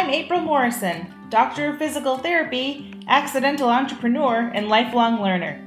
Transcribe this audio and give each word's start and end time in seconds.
I'm 0.00 0.08
April 0.08 0.40
Morrison, 0.40 1.12
Doctor 1.28 1.68
of 1.68 1.78
Physical 1.78 2.16
Therapy, 2.16 2.98
accidental 3.06 3.68
entrepreneur, 3.68 4.50
and 4.54 4.66
lifelong 4.66 5.20
learner. 5.20 5.62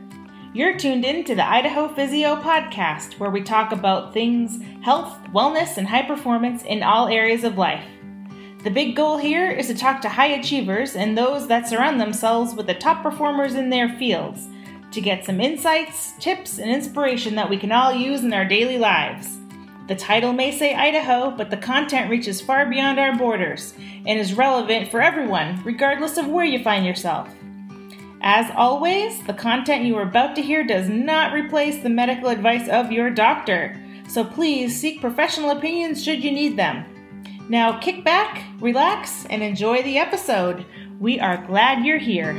You're 0.55 0.75
tuned 0.75 1.05
in 1.05 1.23
to 1.25 1.35
the 1.35 1.47
Idaho 1.47 1.87
Physio 1.87 2.37
Podcast, 2.37 3.19
where 3.19 3.29
we 3.29 3.43
talk 3.43 3.71
about 3.71 4.11
things 4.11 4.59
health, 4.81 5.19
wellness, 5.31 5.77
and 5.77 5.87
high 5.87 6.01
performance 6.01 6.63
in 6.63 6.81
all 6.81 7.09
areas 7.09 7.43
of 7.43 7.59
life. 7.59 7.85
The 8.63 8.71
big 8.71 8.95
goal 8.95 9.19
here 9.19 9.51
is 9.51 9.67
to 9.67 9.75
talk 9.75 10.01
to 10.01 10.09
high 10.09 10.33
achievers 10.33 10.95
and 10.95 11.15
those 11.15 11.47
that 11.47 11.67
surround 11.67 12.01
themselves 12.01 12.55
with 12.55 12.65
the 12.65 12.73
top 12.73 13.03
performers 13.03 13.53
in 13.53 13.69
their 13.69 13.89
fields 13.99 14.47
to 14.93 14.99
get 14.99 15.23
some 15.23 15.41
insights, 15.41 16.13
tips, 16.19 16.57
and 16.57 16.71
inspiration 16.71 17.35
that 17.35 17.51
we 17.51 17.57
can 17.57 17.71
all 17.71 17.93
use 17.93 18.23
in 18.23 18.33
our 18.33 18.45
daily 18.45 18.79
lives. 18.79 19.37
The 19.87 19.95
title 19.95 20.31
may 20.31 20.57
say 20.57 20.73
Idaho, 20.73 21.31
but 21.31 21.49
the 21.49 21.57
content 21.57 22.09
reaches 22.09 22.39
far 22.39 22.65
beyond 22.65 22.99
our 22.99 23.17
borders 23.17 23.73
and 24.05 24.17
is 24.17 24.33
relevant 24.33 24.89
for 24.89 25.01
everyone, 25.01 25.61
regardless 25.65 26.17
of 26.17 26.27
where 26.27 26.45
you 26.45 26.63
find 26.63 26.85
yourself. 26.85 27.29
As 28.21 28.49
always, 28.55 29.21
the 29.23 29.33
content 29.33 29.83
you 29.83 29.97
are 29.97 30.03
about 30.03 30.35
to 30.35 30.41
hear 30.41 30.63
does 30.63 30.87
not 30.87 31.33
replace 31.33 31.83
the 31.83 31.89
medical 31.89 32.29
advice 32.29 32.69
of 32.69 32.93
your 32.93 33.09
doctor, 33.09 33.77
so 34.07 34.23
please 34.23 34.79
seek 34.79 35.01
professional 35.01 35.49
opinions 35.49 36.01
should 36.01 36.23
you 36.23 36.31
need 36.31 36.55
them. 36.57 36.85
Now 37.49 37.77
kick 37.79 38.05
back, 38.05 38.45
relax, 38.61 39.25
and 39.25 39.43
enjoy 39.43 39.83
the 39.83 39.97
episode. 39.97 40.65
We 41.01 41.19
are 41.19 41.45
glad 41.45 41.85
you're 41.85 41.97
here. 41.97 42.31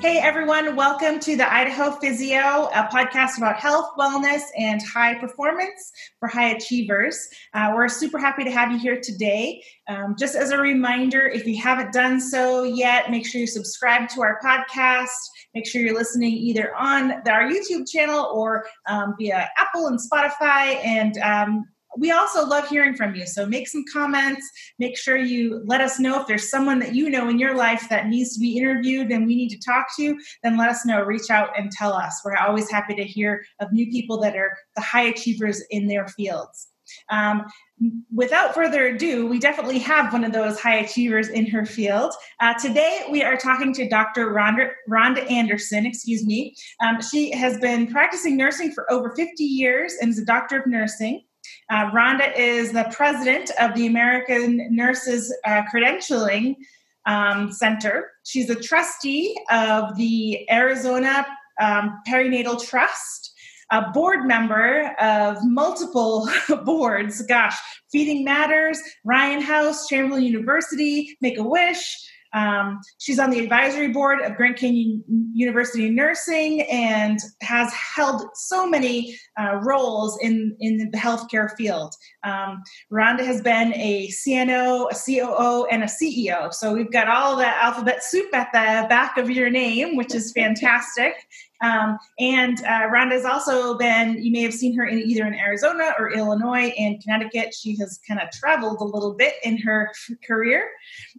Hey 0.00 0.18
everyone, 0.18 0.76
welcome 0.76 1.18
to 1.18 1.34
the 1.34 1.52
Idaho 1.52 1.90
Physio, 1.90 2.68
a 2.72 2.88
podcast 2.88 3.36
about 3.36 3.56
health, 3.56 3.90
wellness, 3.98 4.42
and 4.56 4.80
high 4.80 5.18
performance 5.18 5.90
for 6.20 6.28
high 6.28 6.50
achievers. 6.50 7.28
Uh, 7.52 7.72
we're 7.74 7.88
super 7.88 8.16
happy 8.16 8.44
to 8.44 8.50
have 8.52 8.70
you 8.70 8.78
here 8.78 9.00
today. 9.00 9.60
Um, 9.88 10.14
just 10.16 10.36
as 10.36 10.50
a 10.50 10.58
reminder, 10.58 11.26
if 11.26 11.48
you 11.48 11.60
haven't 11.60 11.92
done 11.92 12.20
so 12.20 12.62
yet, 12.62 13.10
make 13.10 13.26
sure 13.26 13.40
you 13.40 13.48
subscribe 13.48 14.08
to 14.10 14.22
our 14.22 14.38
podcast. 14.40 15.08
Make 15.52 15.66
sure 15.66 15.82
you're 15.82 15.96
listening 15.96 16.32
either 16.32 16.76
on 16.76 17.14
our 17.28 17.50
YouTube 17.50 17.90
channel 17.90 18.30
or 18.32 18.66
um, 18.88 19.16
via 19.18 19.50
Apple 19.58 19.88
and 19.88 19.98
Spotify. 19.98 20.76
And 20.84 21.18
um, 21.18 21.64
we 21.98 22.10
also 22.10 22.46
love 22.46 22.68
hearing 22.68 22.94
from 22.94 23.14
you. 23.14 23.26
So 23.26 23.46
make 23.46 23.68
some 23.68 23.84
comments. 23.92 24.48
Make 24.78 24.96
sure 24.96 25.16
you 25.16 25.62
let 25.64 25.80
us 25.80 25.98
know 25.98 26.20
if 26.20 26.26
there's 26.26 26.50
someone 26.50 26.78
that 26.80 26.94
you 26.94 27.10
know 27.10 27.28
in 27.28 27.38
your 27.38 27.56
life 27.56 27.88
that 27.90 28.06
needs 28.06 28.34
to 28.34 28.40
be 28.40 28.56
interviewed 28.56 29.10
and 29.10 29.26
we 29.26 29.34
need 29.34 29.50
to 29.50 29.58
talk 29.58 29.86
to, 29.96 30.18
then 30.42 30.56
let 30.56 30.68
us 30.68 30.86
know. 30.86 31.02
Reach 31.02 31.30
out 31.30 31.50
and 31.58 31.70
tell 31.70 31.92
us. 31.92 32.20
We're 32.24 32.36
always 32.36 32.70
happy 32.70 32.94
to 32.94 33.04
hear 33.04 33.44
of 33.60 33.72
new 33.72 33.90
people 33.90 34.20
that 34.20 34.36
are 34.36 34.56
the 34.76 34.82
high 34.82 35.04
achievers 35.04 35.62
in 35.70 35.88
their 35.88 36.06
fields. 36.08 36.68
Um, 37.10 37.46
without 38.12 38.54
further 38.54 38.88
ado, 38.88 39.26
we 39.26 39.38
definitely 39.38 39.78
have 39.78 40.12
one 40.12 40.24
of 40.24 40.32
those 40.32 40.58
high 40.58 40.76
achievers 40.76 41.28
in 41.28 41.46
her 41.46 41.64
field. 41.64 42.12
Uh, 42.40 42.54
today, 42.54 43.04
we 43.10 43.22
are 43.22 43.36
talking 43.36 43.72
to 43.74 43.88
Dr. 43.88 44.32
Rhonda, 44.32 44.70
Rhonda 44.88 45.30
Anderson. 45.30 45.86
Excuse 45.86 46.24
me. 46.24 46.54
Um, 46.82 47.00
she 47.00 47.30
has 47.32 47.58
been 47.58 47.86
practicing 47.86 48.36
nursing 48.36 48.72
for 48.72 48.90
over 48.90 49.14
50 49.14 49.44
years 49.44 49.94
and 50.00 50.10
is 50.10 50.18
a 50.18 50.24
doctor 50.24 50.60
of 50.60 50.66
nursing. 50.66 51.22
Uh, 51.70 51.90
Rhonda 51.90 52.32
is 52.36 52.72
the 52.72 52.90
president 52.92 53.50
of 53.60 53.74
the 53.74 53.86
American 53.86 54.74
Nurses 54.74 55.34
uh, 55.44 55.62
Credentialing 55.72 56.56
um, 57.06 57.52
Center. 57.52 58.10
She's 58.24 58.48
a 58.48 58.54
trustee 58.54 59.36
of 59.50 59.96
the 59.96 60.48
Arizona 60.50 61.26
um, 61.60 62.00
Perinatal 62.08 62.66
Trust 62.66 63.32
a 63.70 63.90
board 63.90 64.26
member 64.26 64.94
of 64.98 65.36
multiple 65.44 66.28
boards. 66.64 67.22
Gosh, 67.22 67.56
Feeding 67.92 68.24
Matters, 68.24 68.80
Ryan 69.04 69.42
House, 69.42 69.86
Chamberlain 69.86 70.22
University, 70.22 71.16
Make 71.20 71.38
a 71.38 71.42
Wish. 71.42 71.96
Um, 72.32 72.80
she's 72.98 73.18
on 73.18 73.30
the 73.30 73.38
advisory 73.38 73.88
board 73.88 74.20
of 74.20 74.36
Grand 74.36 74.56
Canyon 74.56 75.02
University 75.32 75.88
Nursing 75.90 76.62
and 76.62 77.18
has 77.40 77.72
held 77.72 78.22
so 78.34 78.68
many 78.68 79.16
uh, 79.38 79.56
roles 79.62 80.18
in, 80.20 80.56
in 80.60 80.90
the 80.90 80.98
healthcare 80.98 81.54
field. 81.56 81.94
Um, 82.24 82.62
Rhonda 82.92 83.24
has 83.24 83.40
been 83.40 83.72
a 83.74 84.08
CNO, 84.08 84.90
a 84.90 84.94
COO, 84.94 85.66
and 85.66 85.82
a 85.82 85.86
CEO. 85.86 86.52
So 86.52 86.74
we've 86.74 86.92
got 86.92 87.08
all 87.08 87.36
the 87.36 87.46
alphabet 87.46 88.02
soup 88.04 88.34
at 88.34 88.48
the 88.52 88.88
back 88.88 89.16
of 89.16 89.30
your 89.30 89.50
name, 89.50 89.96
which 89.96 90.14
is 90.14 90.32
fantastic. 90.32 91.14
Um, 91.60 91.98
and 92.20 92.56
uh, 92.64 92.86
Rhonda 92.88 93.12
has 93.12 93.24
also 93.24 93.76
been, 93.76 94.22
you 94.22 94.30
may 94.30 94.42
have 94.42 94.54
seen 94.54 94.76
her 94.76 94.86
in 94.86 95.00
either 95.00 95.26
in 95.26 95.34
Arizona 95.34 95.92
or 95.98 96.12
Illinois 96.12 96.72
and 96.78 97.02
Connecticut. 97.02 97.52
She 97.52 97.76
has 97.78 97.98
kind 98.06 98.20
of 98.20 98.30
traveled 98.30 98.80
a 98.80 98.84
little 98.84 99.14
bit 99.14 99.34
in 99.42 99.58
her 99.58 99.90
career. 100.26 100.68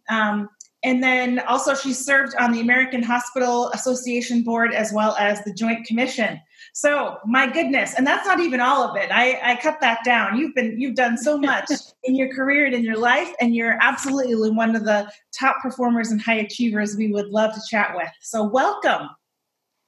Um, 0.09 0.49
and 0.83 1.03
then 1.03 1.39
also 1.39 1.75
she 1.75 1.93
served 1.93 2.35
on 2.39 2.51
the 2.51 2.61
American 2.61 3.03
Hospital 3.03 3.69
Association 3.69 4.43
Board 4.43 4.73
as 4.73 4.93
well 4.93 5.15
as 5.19 5.43
the 5.43 5.53
Joint 5.53 5.85
Commission. 5.85 6.39
So 6.73 7.17
my 7.25 7.51
goodness, 7.51 7.95
and 7.95 8.07
that's 8.07 8.25
not 8.25 8.39
even 8.39 8.61
all 8.61 8.83
of 8.83 8.95
it. 8.95 9.11
I, 9.11 9.39
I 9.43 9.55
cut 9.55 9.81
that 9.81 9.99
down. 10.05 10.37
You've 10.37 10.55
been 10.55 10.79
you've 10.79 10.95
done 10.95 11.17
so 11.17 11.37
much 11.51 11.69
in 12.03 12.15
your 12.15 12.33
career 12.33 12.65
and 12.65 12.75
in 12.75 12.83
your 12.83 12.97
life, 12.97 13.31
and 13.41 13.55
you're 13.55 13.77
absolutely 13.81 14.51
one 14.51 14.75
of 14.75 14.85
the 14.85 15.11
top 15.37 15.57
performers 15.61 16.11
and 16.11 16.21
high 16.21 16.35
achievers 16.39 16.95
we 16.95 17.11
would 17.11 17.27
love 17.27 17.53
to 17.53 17.61
chat 17.69 17.95
with. 17.95 18.09
So 18.21 18.43
welcome. 18.43 19.09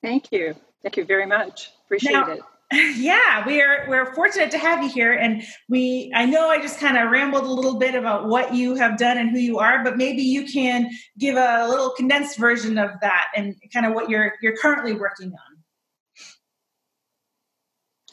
Thank 0.01 0.31
you. 0.31 0.56
Thank 0.81 0.97
you 0.97 1.06
very 1.06 1.25
much. 1.25 1.72
Appreciate 1.85 2.13
now, 2.13 2.31
it. 2.31 2.41
Yeah, 2.95 3.45
we 3.45 3.61
are 3.61 3.85
we're 3.89 4.13
fortunate 4.13 4.51
to 4.51 4.57
have 4.57 4.81
you 4.81 4.89
here 4.89 5.13
and 5.13 5.43
we 5.67 6.11
I 6.15 6.25
know 6.25 6.49
I 6.49 6.61
just 6.61 6.79
kind 6.79 6.97
of 6.97 7.11
rambled 7.11 7.43
a 7.43 7.51
little 7.51 7.77
bit 7.77 7.95
about 7.95 8.27
what 8.27 8.53
you 8.53 8.75
have 8.75 8.97
done 8.97 9.17
and 9.17 9.29
who 9.29 9.39
you 9.39 9.59
are, 9.59 9.83
but 9.83 9.97
maybe 9.97 10.21
you 10.21 10.45
can 10.45 10.89
give 11.17 11.35
a 11.35 11.67
little 11.67 11.89
condensed 11.89 12.37
version 12.37 12.77
of 12.77 12.91
that 13.01 13.27
and 13.35 13.55
kind 13.73 13.85
of 13.85 13.93
what 13.93 14.09
you're 14.09 14.35
you're 14.41 14.55
currently 14.55 14.93
working 14.93 15.33
on. 15.33 15.51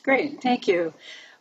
Great, 0.03 0.43
thank 0.43 0.67
you. 0.67 0.93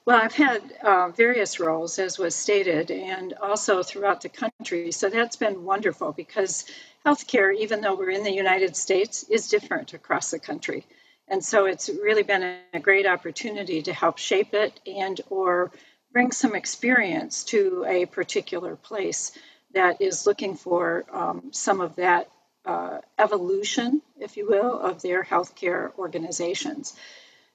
Well, 0.06 0.22
I've 0.22 0.36
had 0.36 0.62
uh, 0.84 1.10
various 1.10 1.60
roles, 1.60 2.00
as 2.00 2.18
was 2.18 2.34
stated, 2.36 2.92
and 2.92 3.34
also 3.34 3.84
throughout 3.84 4.22
the 4.22 4.30
country. 4.30 4.92
So 4.92 5.10
that's 5.10 5.36
been 5.36 5.66
wonderful 5.66 6.14
because 6.14 6.66
healthcare, 7.06 7.54
even 7.58 7.82
though 7.82 7.96
we're 7.96 8.12
in 8.12 8.24
the 8.24 8.32
United 8.32 8.78
States, 8.78 9.24
is 9.24 9.50
different 9.50 9.94
across 9.94 10.32
the 10.32 10.40
country. 10.40 10.86
And 11.28 11.44
so 11.44 11.66
it's 11.66 11.90
really 11.90 12.24
been 12.24 12.58
a 12.74 12.80
great 12.80 13.06
opportunity 13.06 13.82
to 13.84 13.94
help 13.94 14.18
shape 14.18 14.54
it 14.54 14.80
and 14.86 15.20
or 15.30 15.72
bring 16.14 16.32
some 16.32 16.56
experience 16.56 17.44
to 17.46 17.86
a 17.88 18.06
particular 18.06 18.76
place 18.76 19.34
that 19.74 20.02
is 20.02 20.26
looking 20.26 20.56
for 20.56 21.06
um, 21.12 21.50
some 21.52 21.82
of 21.82 21.96
that 21.98 22.30
uh, 22.66 23.00
evolution, 23.20 24.02
if 24.20 24.38
you 24.38 24.48
will, 24.48 24.80
of 24.80 25.02
their 25.02 25.24
healthcare 25.24 25.94
organizations. 25.98 26.96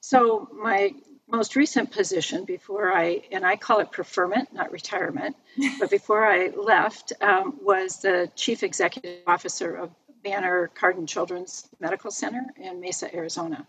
So 0.00 0.48
my 0.52 0.92
most 1.28 1.56
recent 1.56 1.90
position 1.90 2.44
before 2.44 2.92
I, 2.92 3.22
and 3.32 3.44
I 3.44 3.56
call 3.56 3.80
it 3.80 3.90
preferment, 3.90 4.52
not 4.52 4.70
retirement, 4.70 5.36
but 5.80 5.90
before 5.90 6.24
I 6.24 6.48
left, 6.48 7.12
um, 7.20 7.58
was 7.62 8.00
the 8.00 8.30
chief 8.36 8.62
executive 8.62 9.22
officer 9.26 9.74
of 9.74 9.90
Banner 10.22 10.68
Cardon 10.74 11.06
Children's 11.06 11.68
Medical 11.80 12.10
Center 12.10 12.44
in 12.56 12.80
Mesa, 12.80 13.14
Arizona. 13.14 13.66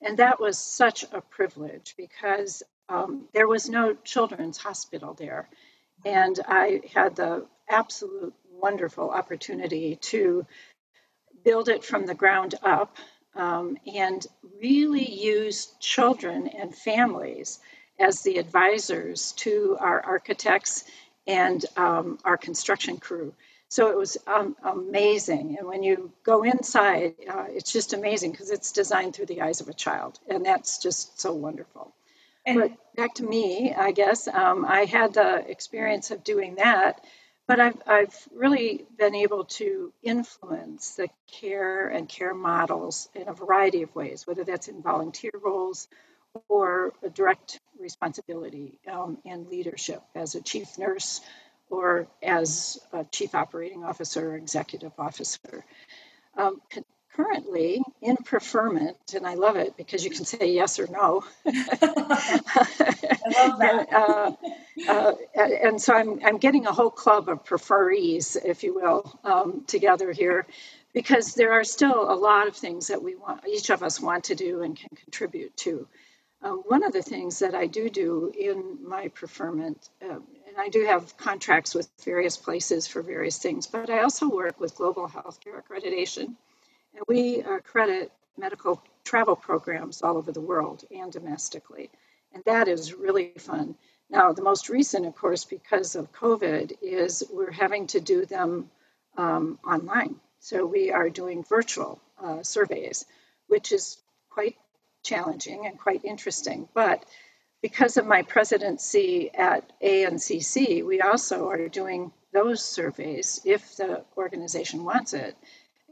And 0.00 0.18
that 0.18 0.40
was 0.40 0.58
such 0.58 1.04
a 1.12 1.20
privilege 1.20 1.94
because 1.96 2.62
um, 2.88 3.26
there 3.32 3.48
was 3.48 3.68
no 3.68 3.94
children's 4.04 4.58
hospital 4.58 5.14
there. 5.14 5.48
And 6.04 6.38
I 6.46 6.82
had 6.94 7.16
the 7.16 7.46
absolute 7.68 8.34
wonderful 8.52 9.10
opportunity 9.10 9.96
to 9.96 10.46
build 11.44 11.68
it 11.68 11.84
from 11.84 12.06
the 12.06 12.14
ground 12.14 12.54
up 12.62 12.96
um, 13.34 13.76
and 13.94 14.26
really 14.60 15.10
use 15.10 15.72
children 15.80 16.48
and 16.48 16.74
families 16.74 17.58
as 17.98 18.22
the 18.22 18.38
advisors 18.38 19.32
to 19.32 19.76
our 19.80 20.00
architects 20.00 20.84
and 21.26 21.64
um, 21.76 22.18
our 22.24 22.36
construction 22.36 22.98
crew. 22.98 23.34
So 23.74 23.90
it 23.90 23.96
was 23.96 24.16
um, 24.28 24.54
amazing. 24.62 25.56
And 25.58 25.66
when 25.66 25.82
you 25.82 26.12
go 26.22 26.44
inside, 26.44 27.14
uh, 27.28 27.46
it's 27.48 27.72
just 27.72 27.92
amazing 27.92 28.30
because 28.30 28.52
it's 28.52 28.70
designed 28.70 29.16
through 29.16 29.26
the 29.26 29.42
eyes 29.42 29.60
of 29.60 29.68
a 29.68 29.74
child. 29.74 30.16
And 30.28 30.46
that's 30.46 30.78
just 30.78 31.20
so 31.20 31.32
wonderful. 31.32 31.92
And 32.46 32.60
but 32.60 32.70
back 32.94 33.14
to 33.14 33.24
me, 33.24 33.74
I 33.76 33.90
guess, 33.90 34.28
um, 34.28 34.64
I 34.64 34.84
had 34.84 35.14
the 35.14 35.44
experience 35.50 36.12
of 36.12 36.22
doing 36.22 36.54
that 36.54 37.00
but 37.46 37.60
I've, 37.60 37.82
I've 37.86 38.28
really 38.34 38.86
been 38.96 39.14
able 39.14 39.44
to 39.44 39.92
influence 40.02 40.94
the 40.94 41.08
care 41.40 41.88
and 41.88 42.08
care 42.08 42.34
models 42.34 43.08
in 43.14 43.28
a 43.28 43.34
variety 43.34 43.82
of 43.82 43.94
ways, 43.94 44.26
whether 44.26 44.44
that's 44.44 44.68
in 44.68 44.82
volunteer 44.82 45.32
roles 45.42 45.88
or 46.48 46.92
a 47.02 47.10
direct 47.10 47.60
responsibility 47.78 48.78
um, 48.90 49.18
and 49.26 49.48
leadership 49.48 50.02
as 50.14 50.34
a 50.34 50.40
chief 50.40 50.78
nurse 50.78 51.20
or 51.74 52.06
as 52.22 52.78
a 52.92 53.04
chief 53.04 53.34
operating 53.34 53.84
officer 53.84 54.30
or 54.30 54.36
executive 54.36 54.92
officer. 54.98 55.64
Um, 56.36 56.60
currently 57.16 57.80
in 58.02 58.16
preferment, 58.16 58.96
and 59.14 59.26
I 59.26 59.34
love 59.34 59.56
it 59.56 59.76
because 59.76 60.04
you 60.04 60.10
can 60.10 60.24
say 60.24 60.52
yes 60.52 60.78
or 60.78 60.88
no. 60.88 61.24
I 61.46 61.52
love 63.36 63.58
that. 63.58 63.88
uh, 63.92 64.32
uh, 64.88 65.14
and 65.36 65.80
so 65.80 65.94
I'm, 65.94 66.20
I'm 66.24 66.38
getting 66.38 66.66
a 66.66 66.72
whole 66.72 66.90
club 66.90 67.28
of 67.28 67.44
preferees, 67.44 68.36
if 68.44 68.64
you 68.64 68.74
will, 68.74 69.18
um, 69.24 69.64
together 69.66 70.12
here, 70.12 70.46
because 70.92 71.34
there 71.34 71.52
are 71.52 71.64
still 71.64 72.10
a 72.10 72.16
lot 72.16 72.48
of 72.48 72.56
things 72.56 72.88
that 72.88 73.02
we 73.02 73.14
want, 73.14 73.46
each 73.48 73.70
of 73.70 73.82
us 73.82 74.00
want 74.00 74.24
to 74.24 74.34
do 74.34 74.62
and 74.62 74.76
can 74.76 74.90
contribute 74.96 75.56
to. 75.58 75.86
Um, 76.42 76.62
one 76.66 76.84
of 76.84 76.92
the 76.92 77.02
things 77.02 77.38
that 77.38 77.54
I 77.54 77.66
do 77.66 77.88
do 77.88 78.32
in 78.38 78.78
my 78.86 79.08
preferment, 79.08 79.88
uh, 80.02 80.18
and 80.54 80.62
I 80.62 80.68
do 80.68 80.84
have 80.84 81.16
contracts 81.16 81.74
with 81.74 81.88
various 82.04 82.36
places 82.36 82.86
for 82.86 83.02
various 83.02 83.38
things, 83.38 83.66
but 83.66 83.90
I 83.90 84.02
also 84.02 84.28
work 84.28 84.60
with 84.60 84.76
Global 84.76 85.08
Healthcare 85.08 85.60
Accreditation, 85.60 86.36
and 86.94 87.04
we 87.08 87.40
accredit 87.40 88.12
medical 88.38 88.80
travel 89.02 89.34
programs 89.34 90.02
all 90.02 90.16
over 90.16 90.30
the 90.30 90.40
world 90.40 90.84
and 90.92 91.10
domestically. 91.10 91.90
And 92.32 92.44
that 92.44 92.68
is 92.68 92.94
really 92.94 93.32
fun. 93.36 93.74
Now, 94.08 94.32
the 94.32 94.42
most 94.42 94.68
recent, 94.68 95.06
of 95.06 95.16
course, 95.16 95.44
because 95.44 95.96
of 95.96 96.12
COVID, 96.12 96.74
is 96.82 97.24
we're 97.32 97.50
having 97.50 97.88
to 97.88 98.00
do 98.00 98.24
them 98.24 98.70
um, 99.16 99.58
online. 99.66 100.16
So 100.38 100.66
we 100.66 100.92
are 100.92 101.10
doing 101.10 101.42
virtual 101.42 102.00
uh, 102.22 102.44
surveys, 102.44 103.06
which 103.48 103.72
is 103.72 103.98
quite 104.30 104.56
challenging 105.02 105.66
and 105.66 105.78
quite 105.78 106.04
interesting. 106.04 106.68
But 106.74 107.04
because 107.64 107.96
of 107.96 108.06
my 108.06 108.20
presidency 108.20 109.30
at 109.32 109.64
ANCC, 109.80 110.84
we 110.84 111.00
also 111.00 111.48
are 111.48 111.66
doing 111.66 112.12
those 112.30 112.62
surveys 112.62 113.40
if 113.46 113.76
the 113.76 114.04
organization 114.18 114.84
wants 114.84 115.14
it 115.14 115.34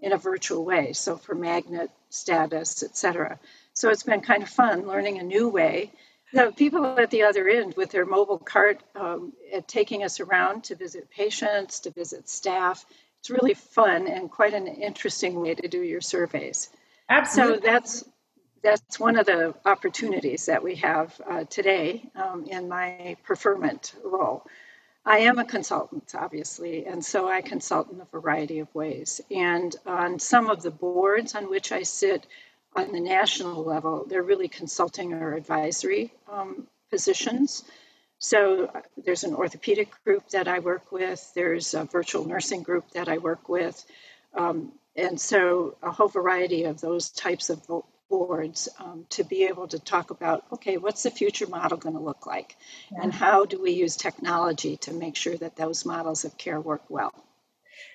in 0.03 0.13
a 0.13 0.19
virtual 0.19 0.67
way. 0.67 0.93
So 0.93 1.17
for 1.17 1.35
magnet 1.35 1.91
status, 2.11 2.83
et 2.83 2.95
cetera. 2.95 3.39
So 3.73 3.89
it's 3.89 4.03
been 4.03 4.21
kind 4.21 4.43
of 4.43 4.51
fun 4.51 4.87
learning 4.87 5.19
a 5.19 5.23
new 5.23 5.49
way. 5.49 5.93
The 6.35 6.53
people 6.55 6.85
at 6.99 7.11
the 7.11 7.23
other 7.23 7.49
end 7.49 7.73
with 7.75 7.91
their 7.91 8.05
mobile 8.05 8.37
cart 8.37 8.83
um, 8.95 9.33
taking 9.67 10.05
us 10.05 10.21
around 10.21 10.65
to 10.65 10.75
visit 10.75 11.09
patients, 11.09 11.81
to 11.81 11.91
visit 11.91 12.29
staff. 12.29 12.85
It's 13.21 13.31
really 13.31 13.55
fun 13.55 14.09
and 14.09 14.31
quite 14.31 14.53
an 14.53 14.67
interesting 14.67 15.41
way 15.41 15.55
to 15.55 15.69
do 15.69 15.81
your 15.81 16.03
surveys. 16.03 16.69
Absolutely. 17.09 17.63
So 17.63 17.73
that's 17.73 18.05
that's 18.63 19.01
one 19.01 19.19
of 19.19 19.27
the 19.27 19.55
opportunities 19.65 20.47
that 20.47 20.63
we 20.63 20.77
have 20.77 21.21
uh, 21.29 21.45
today 21.45 22.03
um, 22.15 22.47
in 22.47 22.69
my 22.69 23.17
preferment 23.25 23.93
role. 24.05 24.47
I 25.05 25.21
am 25.21 25.41
a 25.41 25.45
consultant, 25.45 26.15
obviously, 26.15 26.87
and 26.87 27.05
so 27.05 27.29
I 27.29 27.41
consult 27.41 27.91
in 27.91 28.01
a 28.01 28.05
variety 28.05 28.61
of 28.61 28.73
ways. 28.73 29.21
And 29.33 29.75
on 29.85 30.21
some 30.21 30.49
of 30.49 30.63
the 30.63 30.71
boards 30.71 31.35
on 31.35 31.51
which 31.51 31.73
I 31.73 31.83
sit 31.83 32.25
on 32.77 32.93
the 32.93 33.01
national 33.01 33.65
level, 33.65 34.07
they're 34.09 34.23
really 34.23 34.47
consulting 34.47 35.13
or 35.13 35.35
advisory 35.35 36.13
um, 36.31 36.69
positions. 36.91 37.65
So 38.21 38.67
uh, 38.67 38.83
there's 39.05 39.25
an 39.25 39.35
orthopedic 39.35 39.91
group 40.05 40.29
that 40.29 40.47
I 40.47 40.61
work 40.61 40.93
with, 40.93 41.33
there's 41.35 41.75
a 41.75 41.85
virtual 41.85 42.25
nursing 42.25 42.63
group 42.63 42.89
that 42.93 43.09
I 43.09 43.19
work 43.19 43.49
with. 43.49 43.85
Um, 44.35 44.73
and 44.95 45.21
so 45.21 45.77
a 45.83 45.91
whole 45.91 46.09
variety 46.09 46.65
of 46.65 46.81
those 46.81 47.11
types 47.11 47.51
of 47.51 47.67
boards 48.13 48.69
um, 48.79 49.07
to 49.09 49.25
be 49.25 49.45
able 49.45 49.67
to 49.67 49.79
talk 49.79 50.11
about 50.11 50.45
okay, 50.53 50.77
what's 50.77 51.03
the 51.03 51.11
future 51.11 51.47
model 51.47 51.79
going 51.79 51.95
to 51.95 52.01
look 52.01 52.27
like? 52.27 52.57
Yeah. 52.93 52.99
And 53.03 53.13
how 53.13 53.47
do 53.47 53.61
we 53.61 53.71
use 53.71 53.97
technology 53.97 54.77
to 54.85 54.93
make 54.93 55.17
sure 55.17 55.37
that 55.39 55.57
those 55.57 55.87
models 55.87 56.27
of 56.27 56.37
care 56.37 56.61
work 56.61 56.83
well? 56.91 57.15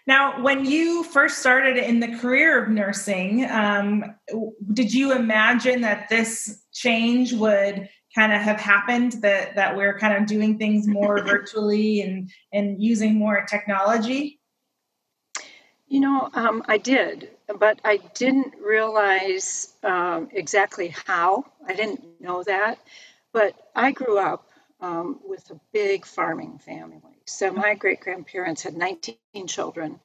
Now, 0.07 0.41
when 0.41 0.65
you 0.65 1.03
first 1.03 1.37
started 1.37 1.77
in 1.77 1.99
the 1.99 2.17
career 2.17 2.63
of 2.63 2.69
nursing, 2.69 3.45
um, 3.45 4.15
did 4.73 4.91
you 4.91 5.13
imagine 5.13 5.81
that 5.81 6.09
this 6.09 6.63
change 6.73 7.33
would 7.33 7.87
kind 8.15 8.33
of 8.33 8.41
have 8.41 8.59
happened? 8.59 9.11
That 9.21 9.55
that 9.55 9.77
we're 9.77 9.99
kind 9.99 10.15
of 10.17 10.25
doing 10.25 10.57
things 10.57 10.87
more 10.87 11.23
virtually 11.33 12.01
and 12.01 12.31
and 12.51 12.81
using 12.81 13.19
more 13.19 13.45
technology? 13.47 14.36
You 15.87 16.01
know, 16.01 16.29
um, 16.33 16.63
I 16.67 16.77
did, 16.77 17.29
but 17.59 17.79
I 17.83 17.97
didn't 17.97 18.55
realize 18.61 19.73
um, 19.83 20.29
exactly 20.31 20.93
how. 21.05 21.45
I 21.65 21.73
didn't 21.73 22.21
know 22.21 22.43
that. 22.43 22.77
But 23.31 23.55
I 23.75 23.91
grew 23.91 24.17
up 24.17 24.47
um, 24.81 25.19
with 25.25 25.49
a 25.51 25.59
big 25.71 26.05
farming 26.05 26.59
family. 26.59 27.01
So 27.25 27.51
my 27.51 27.75
great 27.75 28.01
grandparents 28.01 28.63
had 28.63 28.75
19 28.75 29.17
children. 29.47 29.99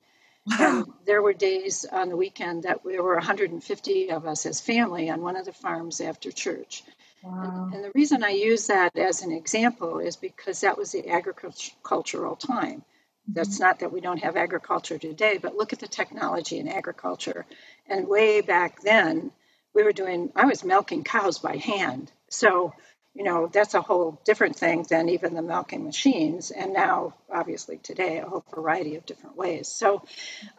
Wow. 0.46 0.87
There 1.05 1.23
were 1.23 1.32
days 1.32 1.84
on 1.84 2.08
the 2.08 2.17
weekend 2.17 2.64
that 2.64 2.81
there 2.84 3.02
were 3.02 3.14
150 3.14 4.11
of 4.11 4.26
us 4.26 4.44
as 4.46 4.61
family 4.61 5.08
on 5.08 5.20
one 5.20 5.37
of 5.37 5.46
the 5.46 5.52
farms 5.52 6.00
after 6.00 6.32
church. 6.32 6.82
Wow. 7.23 7.67
And, 7.67 7.75
and 7.75 7.84
the 7.84 7.93
reason 7.94 8.25
I 8.25 8.31
use 8.31 8.67
that 8.67 8.96
as 8.96 9.23
an 9.23 9.31
example 9.31 10.00
is 10.00 10.17
because 10.17 10.61
that 10.61 10.76
was 10.76 10.93
the 10.93 11.08
agricultural 11.11 12.37
time. 12.37 12.82
That's 13.28 13.60
not 13.60 13.80
that 13.80 13.92
we 13.92 14.00
don't 14.00 14.22
have 14.22 14.36
agriculture 14.36 14.98
today, 14.98 15.38
but 15.40 15.54
look 15.54 15.72
at 15.72 15.78
the 15.78 15.86
technology 15.86 16.58
in 16.58 16.69
agriculture. 16.69 17.46
And 17.88 18.08
way 18.08 18.40
back 18.40 18.82
then, 18.82 19.30
we 19.74 19.84
were 19.84 19.92
doing, 19.92 20.32
I 20.34 20.46
was 20.46 20.64
milking 20.64 21.04
cows 21.04 21.38
by 21.38 21.56
hand. 21.56 22.10
So, 22.28 22.74
you 23.14 23.24
know, 23.24 23.46
that's 23.46 23.74
a 23.74 23.80
whole 23.80 24.20
different 24.24 24.56
thing 24.56 24.84
than 24.88 25.08
even 25.08 25.34
the 25.34 25.42
milking 25.42 25.84
machines. 25.84 26.50
And 26.50 26.72
now, 26.72 27.14
obviously, 27.32 27.78
today, 27.78 28.19
a 28.19 28.26
whole 28.26 28.44
variety 28.54 28.96
of 28.96 29.06
different 29.06 29.36
ways. 29.36 29.69
So, 29.69 30.02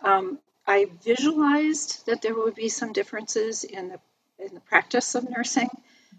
um, 0.02 0.40
I 0.66 0.88
visualized 1.04 2.06
that 2.06 2.22
there 2.22 2.34
would 2.34 2.56
be 2.56 2.70
some 2.70 2.94
differences 2.94 3.64
in 3.64 3.90
the 3.90 4.00
in 4.40 4.54
the 4.54 4.62
practice 4.62 5.16
of 5.16 5.30
nursing. 5.30 5.70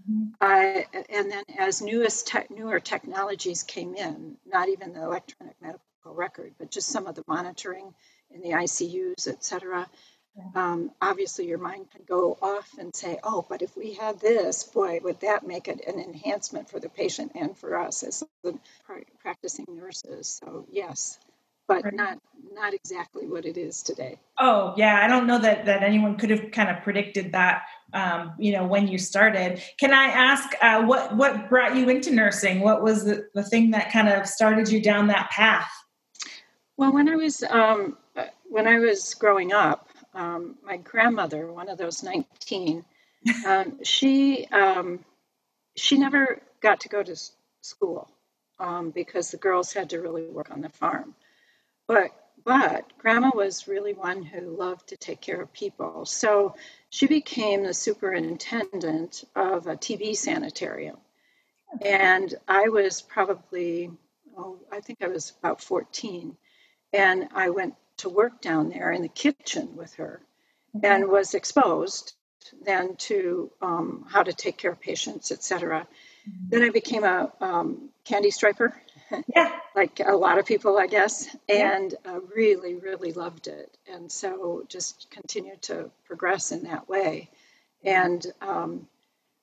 Mm-hmm. 0.08 0.24
I, 0.40 0.86
and 1.08 1.30
then 1.30 1.44
as 1.58 1.82
newest 1.82 2.28
te- 2.28 2.54
newer 2.54 2.80
technologies 2.80 3.62
came 3.62 3.94
in, 3.94 4.36
not 4.46 4.68
even 4.68 4.92
the 4.92 5.02
electronic 5.02 5.56
medical 5.60 5.80
record, 6.12 6.52
but 6.58 6.70
just 6.70 6.88
some 6.88 7.06
of 7.06 7.14
the 7.14 7.24
monitoring 7.26 7.94
in 8.30 8.42
the 8.42 8.50
ICUs, 8.50 9.28
et 9.28 9.44
cetera. 9.44 9.88
Um, 10.56 10.90
obviously, 11.00 11.46
your 11.46 11.58
mind 11.58 11.90
can 11.92 12.02
go 12.08 12.36
off 12.42 12.68
and 12.78 12.94
say, 12.94 13.20
oh, 13.22 13.46
but 13.48 13.62
if 13.62 13.76
we 13.76 13.94
had 13.94 14.18
this, 14.18 14.64
boy, 14.64 14.98
would 15.04 15.20
that 15.20 15.46
make 15.46 15.68
it 15.68 15.86
an 15.86 16.00
enhancement 16.00 16.68
for 16.68 16.80
the 16.80 16.88
patient 16.88 17.32
and 17.36 17.56
for 17.56 17.78
us 17.78 18.02
as 18.02 18.24
the 18.42 18.58
practicing 19.22 19.66
nurses. 19.68 20.40
So, 20.42 20.66
yes, 20.70 21.18
but 21.68 21.84
right. 21.84 21.94
not 21.94 22.18
not 22.52 22.74
exactly 22.74 23.26
what 23.26 23.46
it 23.46 23.56
is 23.56 23.82
today. 23.82 24.18
Oh, 24.38 24.74
yeah, 24.76 25.00
I 25.02 25.06
don't 25.06 25.26
know 25.26 25.38
that 25.38 25.66
that 25.66 25.82
anyone 25.82 26.16
could 26.16 26.30
have 26.30 26.50
kind 26.50 26.68
of 26.68 26.82
predicted 26.82 27.32
that. 27.32 27.62
Um, 27.92 28.34
you 28.40 28.50
know, 28.50 28.66
when 28.66 28.88
you 28.88 28.98
started. 28.98 29.62
Can 29.78 29.94
I 29.94 30.06
ask 30.06 30.48
uh, 30.60 30.82
what 30.82 31.16
what 31.16 31.48
brought 31.48 31.76
you 31.76 31.88
into 31.88 32.10
nursing? 32.10 32.58
What 32.58 32.82
was 32.82 33.04
the, 33.04 33.28
the 33.34 33.42
thing 33.44 33.70
that 33.70 33.92
kind 33.92 34.08
of 34.08 34.26
started 34.26 34.68
you 34.68 34.82
down 34.82 35.06
that 35.08 35.30
path? 35.30 35.70
Well, 36.76 36.92
when 36.92 37.08
I 37.08 37.16
was 37.16 37.42
um, 37.44 37.98
when 38.48 38.66
I 38.66 38.80
was 38.80 39.14
growing 39.14 39.52
up, 39.52 39.88
um, 40.14 40.56
my 40.64 40.78
grandmother, 40.78 41.52
one 41.52 41.68
of 41.68 41.78
those 41.78 42.02
nineteen, 42.02 42.84
um, 43.46 43.84
she 43.84 44.46
um, 44.48 45.04
she 45.76 45.98
never 45.98 46.42
got 46.60 46.80
to 46.80 46.88
go 46.88 47.02
to 47.02 47.16
school 47.62 48.10
um, 48.58 48.90
because 48.90 49.30
the 49.30 49.36
girls 49.36 49.72
had 49.72 49.90
to 49.90 50.00
really 50.00 50.26
work 50.26 50.50
on 50.50 50.62
the 50.62 50.68
farm. 50.70 51.14
But 51.86 52.10
but 52.44 52.92
grandma 52.98 53.30
was 53.34 53.68
really 53.68 53.94
one 53.94 54.22
who 54.24 54.56
loved 54.56 54.88
to 54.88 54.96
take 54.96 55.20
care 55.20 55.40
of 55.40 55.52
people, 55.52 56.06
so 56.06 56.56
she 56.90 57.06
became 57.06 57.62
the 57.62 57.74
superintendent 57.74 59.24
of 59.36 59.68
a 59.68 59.76
TB 59.76 60.16
sanitarium. 60.16 60.98
And 61.82 62.34
I 62.48 62.68
was 62.68 63.02
probably, 63.02 63.90
oh, 64.36 64.58
I 64.72 64.80
think 64.80 65.02
I 65.02 65.08
was 65.08 65.32
about 65.40 65.60
14 65.62 66.36
and 66.94 67.28
I 67.34 67.50
went 67.50 67.74
to 67.98 68.08
work 68.08 68.40
down 68.40 68.70
there 68.70 68.92
in 68.92 69.02
the 69.02 69.08
kitchen 69.08 69.76
with 69.76 69.94
her 69.94 70.20
mm-hmm. 70.74 70.86
and 70.86 71.08
was 71.08 71.34
exposed 71.34 72.14
then 72.64 72.94
to 72.96 73.50
um, 73.60 74.06
how 74.08 74.22
to 74.22 74.32
take 74.32 74.58
care 74.58 74.70
of 74.70 74.80
patients, 74.80 75.32
etc. 75.32 75.86
Mm-hmm. 76.28 76.48
Then 76.50 76.62
I 76.62 76.70
became 76.70 77.04
a 77.04 77.32
um, 77.40 77.88
candy 78.04 78.30
striper, 78.30 78.74
yeah. 79.34 79.50
like 79.76 80.00
a 80.04 80.14
lot 80.14 80.38
of 80.38 80.46
people, 80.46 80.78
I 80.78 80.86
guess, 80.86 81.26
and 81.48 81.94
yeah. 82.04 82.12
uh, 82.12 82.20
really, 82.34 82.74
really 82.74 83.12
loved 83.12 83.48
it. 83.48 83.76
And 83.90 84.12
so 84.12 84.64
just 84.68 85.10
continued 85.10 85.62
to 85.62 85.90
progress 86.06 86.52
in 86.52 86.64
that 86.64 86.88
way, 86.88 87.30
and 87.82 88.24
um, 88.40 88.86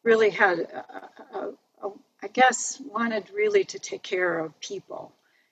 really 0.04 0.30
had, 0.30 0.60
a, 0.60 1.38
a, 1.38 1.52
a, 1.84 1.92
I 2.22 2.28
guess, 2.28 2.80
wanted 2.80 3.32
really 3.34 3.64
to 3.66 3.80
take 3.80 4.04
care 4.04 4.40
of 4.40 4.60
people 4.60 5.12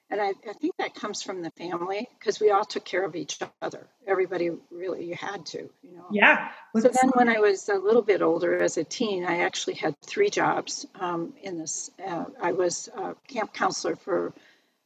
and 0.09 0.21
I, 0.21 0.29
I 0.49 0.53
think 0.53 0.75
that 0.77 0.95
comes 0.95 1.21
from 1.21 1.41
the 1.41 1.51
family 1.51 2.07
because 2.17 2.39
we 2.39 2.51
all 2.51 2.65
took 2.65 2.85
care 2.85 3.03
of 3.03 3.15
each 3.15 3.39
other. 3.61 3.87
Everybody 4.07 4.51
really, 4.71 5.05
you 5.05 5.15
had 5.15 5.45
to, 5.47 5.69
you 5.83 5.95
know. 5.95 6.07
Yeah. 6.11 6.49
So 6.75 6.89
then, 6.89 7.11
when 7.13 7.29
I 7.29 7.39
was 7.39 7.69
a 7.69 7.75
little 7.75 8.01
bit 8.01 8.21
older, 8.21 8.57
as 8.57 8.77
a 8.77 8.83
teen, 8.83 9.25
I 9.25 9.39
actually 9.39 9.75
had 9.75 9.95
three 10.01 10.29
jobs 10.29 10.85
um, 10.99 11.33
in 11.41 11.57
this. 11.57 11.91
Uh, 12.05 12.25
I 12.41 12.53
was 12.53 12.89
a 12.95 13.15
camp 13.27 13.53
counselor 13.53 13.95
for 13.95 14.33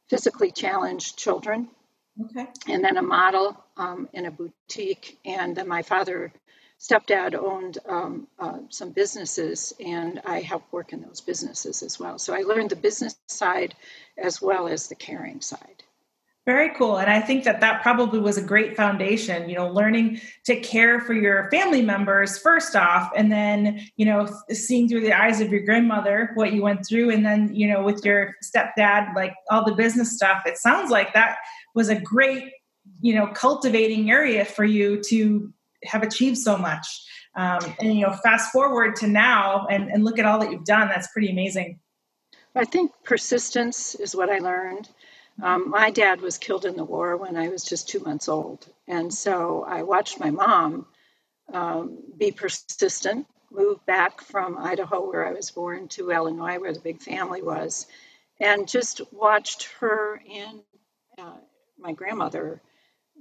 physically 0.08 0.50
challenged 0.50 1.16
children 1.16 1.68
Okay. 2.22 2.46
And 2.68 2.84
then 2.84 2.96
a 2.96 3.02
model 3.02 3.56
um, 3.76 4.08
in 4.12 4.26
a 4.26 4.30
boutique. 4.30 5.18
And 5.24 5.56
then 5.56 5.68
my 5.68 5.82
father, 5.82 6.32
stepdad, 6.84 7.34
owned 7.34 7.78
um, 7.88 8.28
uh, 8.38 8.58
some 8.68 8.90
businesses, 8.90 9.72
and 9.84 10.20
I 10.26 10.40
helped 10.40 10.72
work 10.72 10.92
in 10.92 11.00
those 11.00 11.22
businesses 11.22 11.82
as 11.82 11.98
well. 11.98 12.18
So 12.18 12.34
I 12.34 12.42
learned 12.42 12.70
the 12.70 12.76
business 12.76 13.16
side 13.28 13.74
as 14.18 14.42
well 14.42 14.68
as 14.68 14.88
the 14.88 14.94
caring 14.94 15.40
side. 15.40 15.82
Very 16.44 16.74
cool. 16.74 16.98
And 16.98 17.08
I 17.08 17.20
think 17.20 17.44
that 17.44 17.60
that 17.60 17.80
probably 17.80 18.20
was 18.20 18.36
a 18.36 18.42
great 18.42 18.76
foundation, 18.76 19.48
you 19.48 19.56
know, 19.56 19.68
learning 19.70 20.20
to 20.44 20.60
care 20.60 21.00
for 21.00 21.14
your 21.14 21.48
family 21.50 21.80
members 21.80 22.36
first 22.36 22.76
off, 22.76 23.10
and 23.16 23.32
then, 23.32 23.80
you 23.96 24.04
know, 24.04 24.28
seeing 24.50 24.86
through 24.86 25.00
the 25.00 25.18
eyes 25.18 25.40
of 25.40 25.50
your 25.50 25.62
grandmother 25.62 26.32
what 26.34 26.52
you 26.52 26.60
went 26.60 26.86
through. 26.86 27.08
And 27.08 27.24
then, 27.24 27.54
you 27.54 27.66
know, 27.66 27.82
with 27.82 28.04
your 28.04 28.34
stepdad, 28.44 29.14
like 29.14 29.32
all 29.50 29.64
the 29.64 29.74
business 29.74 30.14
stuff, 30.14 30.42
it 30.44 30.58
sounds 30.58 30.90
like 30.90 31.14
that 31.14 31.38
was 31.74 31.88
a 31.88 31.98
great, 31.98 32.52
you 33.00 33.14
know, 33.14 33.28
cultivating 33.28 34.10
area 34.10 34.44
for 34.44 34.66
you 34.66 35.02
to 35.04 35.50
have 35.84 36.02
achieved 36.02 36.38
so 36.38 36.56
much. 36.56 36.86
Um, 37.36 37.74
and, 37.80 37.94
you 37.94 38.06
know, 38.06 38.12
fast 38.22 38.52
forward 38.52 38.96
to 38.96 39.08
now 39.08 39.66
and, 39.66 39.90
and 39.90 40.04
look 40.04 40.18
at 40.18 40.24
all 40.24 40.38
that 40.40 40.52
you've 40.52 40.64
done. 40.64 40.88
That's 40.88 41.08
pretty 41.08 41.30
amazing. 41.30 41.80
I 42.54 42.64
think 42.64 42.92
persistence 43.02 43.96
is 43.96 44.14
what 44.14 44.30
I 44.30 44.38
learned 44.38 44.88
um, 45.42 45.68
my 45.70 45.90
dad 45.90 46.20
was 46.20 46.38
killed 46.38 46.64
in 46.64 46.76
the 46.76 46.84
war 46.84 47.16
when 47.16 47.36
I 47.36 47.48
was 47.48 47.64
just 47.64 47.88
two 47.88 48.00
months 48.00 48.28
old. 48.28 48.66
And 48.86 49.12
so 49.12 49.64
I 49.66 49.82
watched 49.82 50.20
my 50.20 50.30
mom 50.30 50.86
um, 51.52 51.98
be 52.16 52.30
persistent, 52.30 53.26
move 53.50 53.84
back 53.84 54.20
from 54.20 54.56
Idaho, 54.56 55.08
where 55.08 55.26
I 55.26 55.32
was 55.32 55.50
born, 55.50 55.88
to 55.88 56.10
Illinois, 56.10 56.58
where 56.58 56.72
the 56.72 56.80
big 56.80 57.02
family 57.02 57.42
was, 57.42 57.86
and 58.40 58.68
just 58.68 59.00
watched 59.12 59.68
her 59.80 60.20
and 60.32 60.60
uh, 61.18 61.38
my 61.78 61.92
grandmother 61.92 62.60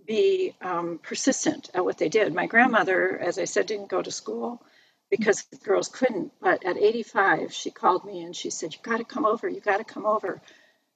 be 0.05 0.55
um, 0.61 0.99
persistent 1.01 1.69
at 1.73 1.85
what 1.85 1.97
they 1.97 2.09
did. 2.09 2.33
My 2.33 2.47
grandmother, 2.47 3.17
as 3.17 3.39
I 3.39 3.45
said, 3.45 3.67
didn't 3.67 3.89
go 3.89 4.01
to 4.01 4.11
school 4.11 4.61
because 5.09 5.43
girls 5.63 5.87
couldn't. 5.87 6.33
But 6.41 6.65
at 6.65 6.77
85, 6.77 7.53
she 7.53 7.71
called 7.71 8.05
me 8.05 8.21
and 8.23 8.35
she 8.35 8.49
said, 8.49 8.73
You 8.73 8.79
got 8.81 8.97
to 8.97 9.03
come 9.03 9.25
over. 9.25 9.47
You 9.47 9.61
got 9.61 9.77
to 9.77 9.83
come 9.83 10.05
over. 10.05 10.41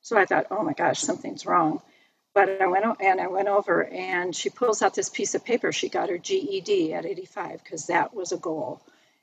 So 0.01 0.17
I 0.17 0.25
thought, 0.25 0.47
oh 0.51 0.63
my 0.63 0.73
gosh, 0.73 1.01
something's 1.01 1.45
wrong. 1.45 1.81
But 2.33 2.61
I 2.61 2.67
went 2.67 2.85
and 3.01 3.19
I 3.19 3.27
went 3.27 3.47
over, 3.47 3.83
and 3.83 4.35
she 4.35 4.49
pulls 4.49 4.81
out 4.81 4.93
this 4.93 5.09
piece 5.09 5.33
of 5.33 5.43
paper. 5.43 5.71
She 5.71 5.89
got 5.89 6.09
her 6.09 6.17
GED 6.17 6.93
at 6.93 7.05
85 7.05 7.63
because 7.63 7.87
that 7.87 8.13
was 8.13 8.31
a 8.31 8.37
goal. 8.37 8.81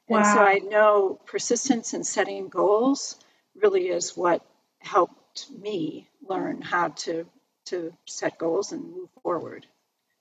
Wow. 0.08 0.18
And 0.18 0.26
so 0.26 0.38
I 0.40 0.58
know 0.58 1.20
persistence 1.24 1.94
in 1.94 2.04
setting 2.04 2.48
goals 2.48 3.16
really 3.54 3.88
is 3.88 4.16
what 4.16 4.44
helped 4.80 5.48
me 5.50 6.08
learn 6.28 6.60
how 6.60 6.88
to 6.88 7.26
to 7.66 7.92
set 8.06 8.38
goals 8.38 8.72
and 8.72 8.82
move 8.82 9.08
forward. 9.22 9.66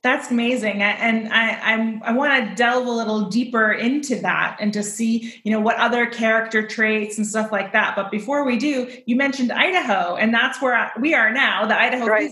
That's 0.04 0.32
amazing, 0.32 0.84
and 0.84 1.32
I 1.32 1.52
I'm, 1.62 2.04
i 2.04 2.12
want 2.12 2.50
to 2.50 2.56
delve 2.56 2.86
a 2.86 2.92
little 2.92 3.30
deeper 3.30 3.72
into 3.72 4.18
that 4.18 4.58
and 4.60 4.74
to 4.74 4.84
see 4.84 5.40
you 5.46 5.52
know 5.54 5.62
what 5.62 5.78
other 5.78 6.08
character 6.08 6.68
traits 6.68 7.18
and 7.18 7.26
stuff 7.26 7.54
like 7.54 7.72
that. 7.72 7.96
But 7.96 8.12
before 8.12 8.44
we 8.44 8.58
do, 8.58 8.92
you 9.06 9.16
mentioned 9.16 9.54
Idaho, 9.54 10.18
and 10.18 10.34
that's 10.34 10.62
where 10.62 10.92
we 11.00 11.14
are 11.14 11.32
now, 11.32 11.66
the 11.68 11.80
Idaho 11.80 12.06
right. 12.06 12.30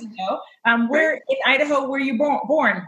Um, 0.65 0.89
where 0.89 1.13
right. 1.13 1.21
in 1.29 1.37
Idaho 1.45 1.87
were 1.87 1.97
you 1.97 2.17
born? 2.17 2.85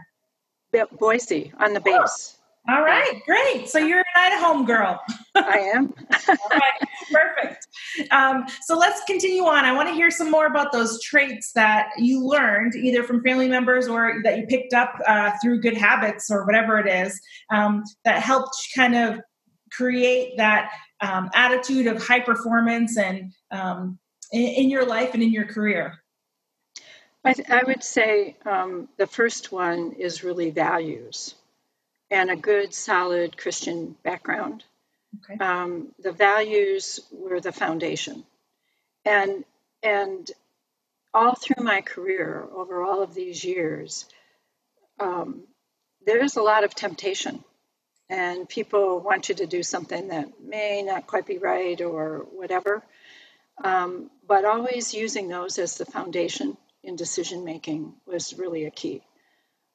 Boise 0.98 1.50
on 1.58 1.72
the 1.72 1.80
base. 1.80 2.36
All 2.66 2.82
right, 2.82 3.20
great. 3.26 3.68
So 3.68 3.78
you're 3.78 3.98
an 3.98 4.04
Idaho 4.16 4.44
home 4.44 4.64
girl. 4.64 4.98
I 5.34 5.58
am. 5.74 5.92
All 6.28 6.36
right, 6.50 6.88
perfect. 7.12 7.66
Um, 8.10 8.46
so 8.62 8.78
let's 8.78 9.02
continue 9.04 9.44
on. 9.44 9.66
I 9.66 9.72
want 9.72 9.88
to 9.90 9.94
hear 9.94 10.10
some 10.10 10.30
more 10.30 10.46
about 10.46 10.72
those 10.72 11.02
traits 11.02 11.52
that 11.52 11.88
you 11.98 12.24
learned, 12.24 12.74
either 12.74 13.02
from 13.02 13.22
family 13.22 13.48
members 13.48 13.86
or 13.86 14.14
that 14.24 14.38
you 14.38 14.46
picked 14.46 14.72
up 14.72 14.94
uh, 15.06 15.32
through 15.42 15.60
good 15.60 15.76
habits 15.76 16.30
or 16.30 16.46
whatever 16.46 16.78
it 16.78 16.88
is, 16.88 17.20
um, 17.50 17.84
that 18.06 18.22
helped 18.22 18.56
kind 18.74 18.94
of 18.94 19.20
create 19.70 20.38
that 20.38 20.70
um, 21.02 21.28
attitude 21.34 21.86
of 21.86 22.02
high 22.02 22.20
performance 22.20 22.96
and 22.96 23.32
um, 23.50 23.98
in, 24.32 24.46
in, 24.46 24.70
your 24.70 24.86
life 24.86 25.12
and 25.12 25.22
in 25.22 25.32
your 25.32 25.44
career. 25.44 26.02
I, 27.24 27.34
th- 27.34 27.50
I 27.50 27.62
would 27.66 27.82
say 27.82 28.36
um, 28.46 28.88
the 28.96 29.06
first 29.06 29.52
one 29.52 29.92
is 29.98 30.24
really 30.24 30.50
values 30.50 31.34
and 32.10 32.30
a 32.30 32.36
good, 32.36 32.74
solid 32.74 33.36
Christian 33.36 33.96
background. 34.02 34.64
Okay. 35.24 35.42
Um, 35.42 35.88
the 35.98 36.12
values 36.12 37.00
were 37.12 37.40
the 37.40 37.52
foundation, 37.52 38.24
and 39.04 39.44
and 39.82 40.30
all 41.12 41.34
through 41.34 41.64
my 41.64 41.80
career 41.80 42.46
over 42.54 42.82
all 42.82 43.02
of 43.02 43.14
these 43.14 43.44
years, 43.44 44.06
um, 44.98 45.42
there's 46.04 46.36
a 46.36 46.42
lot 46.42 46.64
of 46.64 46.74
temptation, 46.74 47.44
and 48.08 48.48
people 48.48 48.98
want 49.00 49.28
you 49.28 49.36
to 49.36 49.46
do 49.46 49.62
something 49.62 50.08
that 50.08 50.42
may 50.42 50.82
not 50.82 51.06
quite 51.06 51.26
be 51.26 51.38
right 51.38 51.80
or 51.80 52.26
whatever. 52.32 52.82
Um, 53.62 54.10
but 54.26 54.44
always 54.44 54.94
using 54.94 55.28
those 55.28 55.58
as 55.58 55.78
the 55.78 55.84
foundation 55.84 56.56
in 56.82 56.96
decision 56.96 57.44
making 57.44 57.94
was 58.04 58.34
really 58.36 58.64
a 58.64 58.70
key. 58.70 59.02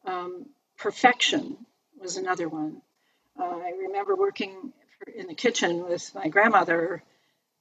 Um, 0.06 0.48
perfection 0.78 1.58
was 2.00 2.18
another 2.18 2.48
one. 2.48 2.82
Uh, 3.40 3.44
I 3.44 3.74
remember 3.86 4.16
working 4.16 4.74
in 5.16 5.28
the 5.28 5.36
kitchen 5.36 5.88
with 5.88 6.14
my 6.16 6.28
grandmother 6.28 7.04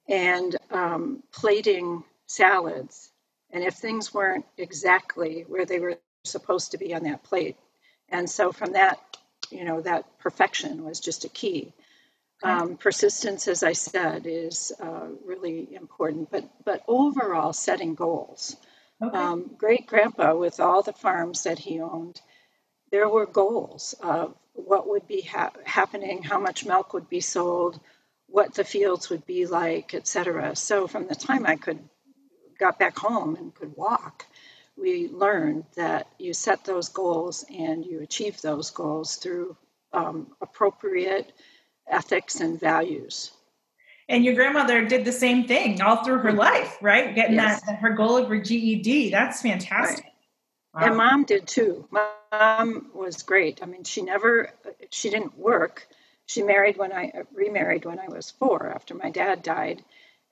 and 0.07 0.55
um, 0.71 1.23
plating 1.31 2.03
salads. 2.25 3.11
And 3.51 3.63
if 3.63 3.75
things 3.75 4.13
weren't 4.13 4.45
exactly 4.57 5.45
where 5.47 5.65
they 5.65 5.79
were 5.79 5.97
supposed 6.23 6.71
to 6.71 6.77
be 6.77 6.93
on 6.93 7.03
that 7.03 7.23
plate, 7.23 7.57
and 8.09 8.29
so 8.29 8.51
from 8.51 8.73
that, 8.73 8.99
you 9.51 9.63
know, 9.63 9.81
that 9.81 10.19
perfection 10.19 10.83
was 10.83 10.99
just 10.99 11.25
a 11.25 11.29
key. 11.29 11.73
Um, 12.41 12.77
persistence, 12.77 13.47
as 13.47 13.63
I 13.63 13.73
said, 13.73 14.25
is 14.25 14.71
uh, 14.79 15.07
really 15.25 15.75
important. 15.75 16.31
But 16.31 16.45
but 16.63 16.83
overall, 16.87 17.51
setting 17.53 17.95
goals. 17.95 18.55
Okay. 19.01 19.17
Um, 19.17 19.51
great 19.57 19.87
grandpa, 19.87 20.35
with 20.35 20.59
all 20.59 20.81
the 20.81 20.93
farms 20.93 21.43
that 21.43 21.59
he 21.59 21.81
owned, 21.81 22.21
there 22.91 23.09
were 23.09 23.25
goals 23.25 23.95
of 24.01 24.35
what 24.53 24.87
would 24.89 25.07
be 25.07 25.21
ha- 25.21 25.51
happening, 25.63 26.23
how 26.23 26.39
much 26.39 26.65
milk 26.65 26.93
would 26.93 27.09
be 27.09 27.21
sold, 27.21 27.79
what 28.27 28.53
the 28.53 28.63
fields 28.63 29.09
would 29.09 29.25
be 29.25 29.45
like, 29.45 29.93
etc. 29.93 30.55
So 30.55 30.87
from 30.87 31.07
the 31.07 31.15
time 31.15 31.45
I 31.45 31.55
could 31.55 31.79
got 32.59 32.77
back 32.77 32.97
home 32.97 33.35
and 33.35 33.55
could 33.55 33.75
walk, 33.75 34.25
we 34.77 35.07
learned 35.07 35.65
that 35.75 36.07
you 36.17 36.33
set 36.33 36.65
those 36.65 36.89
goals 36.89 37.45
and 37.49 37.85
you 37.85 38.01
achieve 38.01 38.41
those 38.41 38.69
goals 38.71 39.15
through 39.15 39.55
um, 39.93 40.27
appropriate 40.41 41.31
ethics 41.87 42.39
and 42.39 42.59
values. 42.59 43.31
And 44.07 44.25
your 44.25 44.33
grandmother 44.33 44.85
did 44.85 45.05
the 45.05 45.11
same 45.11 45.47
thing 45.47 45.81
all 45.81 46.03
through 46.03 46.19
her 46.19 46.31
life, 46.31 46.77
right? 46.81 47.13
Getting 47.13 47.35
yes. 47.35 47.61
that 47.61 47.79
her 47.79 47.91
goal 47.91 48.17
of 48.17 48.27
her 48.29 48.39
GED. 48.39 49.11
That's 49.11 49.41
fantastic. 49.41 50.05
Right. 50.73 50.81
Wow. 50.81 50.87
And 50.87 50.97
mom 50.97 51.23
did 51.25 51.47
too. 51.47 51.87
Mom 51.91 52.09
was 52.31 53.23
great. 53.23 53.61
I 53.61 53.65
mean, 53.65 53.83
she 53.83 54.01
never, 54.01 54.51
she 54.89 55.09
didn't 55.09 55.37
work. 55.37 55.87
She 56.25 56.43
married 56.43 56.77
when 56.77 56.93
I 56.93 57.23
remarried 57.33 57.85
when 57.85 57.99
I 57.99 58.07
was 58.07 58.31
four 58.31 58.67
after 58.67 58.93
my 58.93 59.09
dad 59.09 59.41
died, 59.41 59.83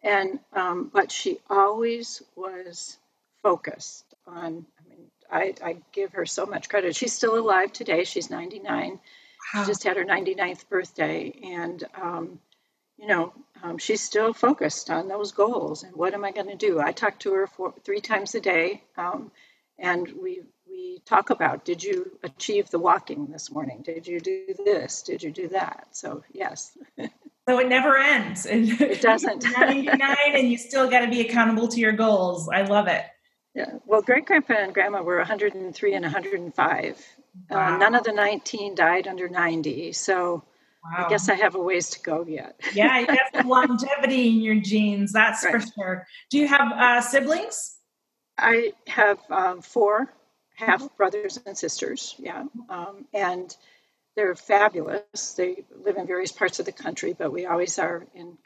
and 0.03 0.39
um, 0.53 0.91
but 0.93 1.11
she 1.11 1.39
always 1.49 2.21
was 2.35 2.97
focused 3.41 4.05
on. 4.27 4.65
I 4.79 4.89
mean, 4.89 5.11
I, 5.31 5.53
I 5.63 5.77
give 5.91 6.13
her 6.13 6.27
so 6.27 6.45
much 6.45 6.69
credit. 6.69 6.95
She's 6.95 7.13
still 7.13 7.35
alive 7.37 7.73
today. 7.73 8.03
She's 8.03 8.29
99. 8.29 8.99
Wow. 9.53 9.63
She 9.63 9.67
just 9.67 9.83
had 9.83 9.97
her 9.97 10.05
99th 10.05 10.69
birthday, 10.69 11.33
and 11.43 11.83
um, 11.99 12.39
you 12.97 13.07
know, 13.07 13.33
um, 13.63 13.77
she's 13.77 14.01
still 14.01 14.33
focused 14.33 14.89
on 14.89 15.07
those 15.07 15.31
goals 15.31 15.83
and 15.83 15.95
what 15.95 16.13
am 16.13 16.25
I 16.25 16.31
going 16.31 16.47
to 16.47 16.55
do? 16.55 16.79
I 16.79 16.91
talk 16.91 17.19
to 17.19 17.33
her 17.33 17.47
for 17.47 17.73
three 17.83 18.01
times 18.01 18.35
a 18.35 18.39
day. 18.39 18.83
Um, 18.97 19.31
and 19.77 20.11
we 20.21 20.41
we 20.77 20.99
talk 21.05 21.31
about 21.31 21.65
did 21.65 21.83
you 21.83 22.11
achieve 22.21 22.69
the 22.69 22.77
walking 22.77 23.27
this 23.31 23.49
morning 23.49 23.81
did 23.83 24.05
you 24.05 24.19
do 24.19 24.45
this 24.63 25.01
did 25.01 25.23
you 25.23 25.31
do 25.31 25.47
that 25.47 25.87
so 25.91 26.23
yes 26.31 26.77
so 26.97 27.59
it 27.59 27.67
never 27.67 27.97
ends 27.97 28.45
it 28.49 29.01
doesn't 29.01 29.43
99 29.43 29.99
and 30.35 30.51
you 30.51 30.57
still 30.57 30.87
got 30.87 30.99
to 30.99 31.09
be 31.09 31.21
accountable 31.21 31.67
to 31.67 31.79
your 31.79 31.93
goals 31.93 32.47
i 32.49 32.61
love 32.61 32.87
it 32.87 33.03
yeah 33.55 33.71
well 33.87 34.03
great 34.03 34.25
grandpa 34.25 34.53
and 34.53 34.73
grandma 34.73 35.01
were 35.01 35.17
103 35.17 35.93
and 35.95 36.03
105 36.03 36.85
uh, 37.49 37.55
wow. 37.55 37.75
uh, 37.75 37.77
none 37.77 37.95
of 37.95 38.03
the 38.03 38.13
19 38.13 38.75
died 38.75 39.07
under 39.07 39.27
90 39.27 39.93
so 39.93 40.43
Wow. 40.83 41.07
I 41.07 41.09
guess 41.09 41.27
I 41.27 41.33
have 41.33 41.55
a 41.55 41.59
ways 41.59 41.89
to 41.89 41.99
go 41.99 42.23
yet. 42.25 42.61
yeah, 42.73 42.99
you 42.99 43.07
got 43.07 43.17
some 43.35 43.49
longevity 43.49 44.29
in 44.29 44.39
your 44.39 44.55
genes, 44.55 45.11
that's 45.11 45.43
right. 45.43 45.61
for 45.61 45.67
sure. 45.75 46.07
Do 46.29 46.37
you 46.37 46.47
have 46.47 46.71
uh, 46.71 47.01
siblings? 47.01 47.75
I 48.37 48.71
have 48.87 49.17
um, 49.29 49.61
four 49.61 50.13
half 50.57 50.95
brothers 50.97 51.39
and 51.45 51.57
sisters, 51.57 52.15
yeah, 52.19 52.43
um, 52.69 53.05
and 53.13 53.55
they're 54.15 54.35
fabulous. 54.35 55.33
They 55.33 55.63
live 55.85 55.97
in 55.97 56.07
various 56.07 56.31
parts 56.31 56.59
of 56.59 56.65
the 56.65 56.71
country, 56.71 57.13
but 57.17 57.31
we 57.31 57.45
always 57.45 57.77
are 57.79 58.05
in 58.15 58.37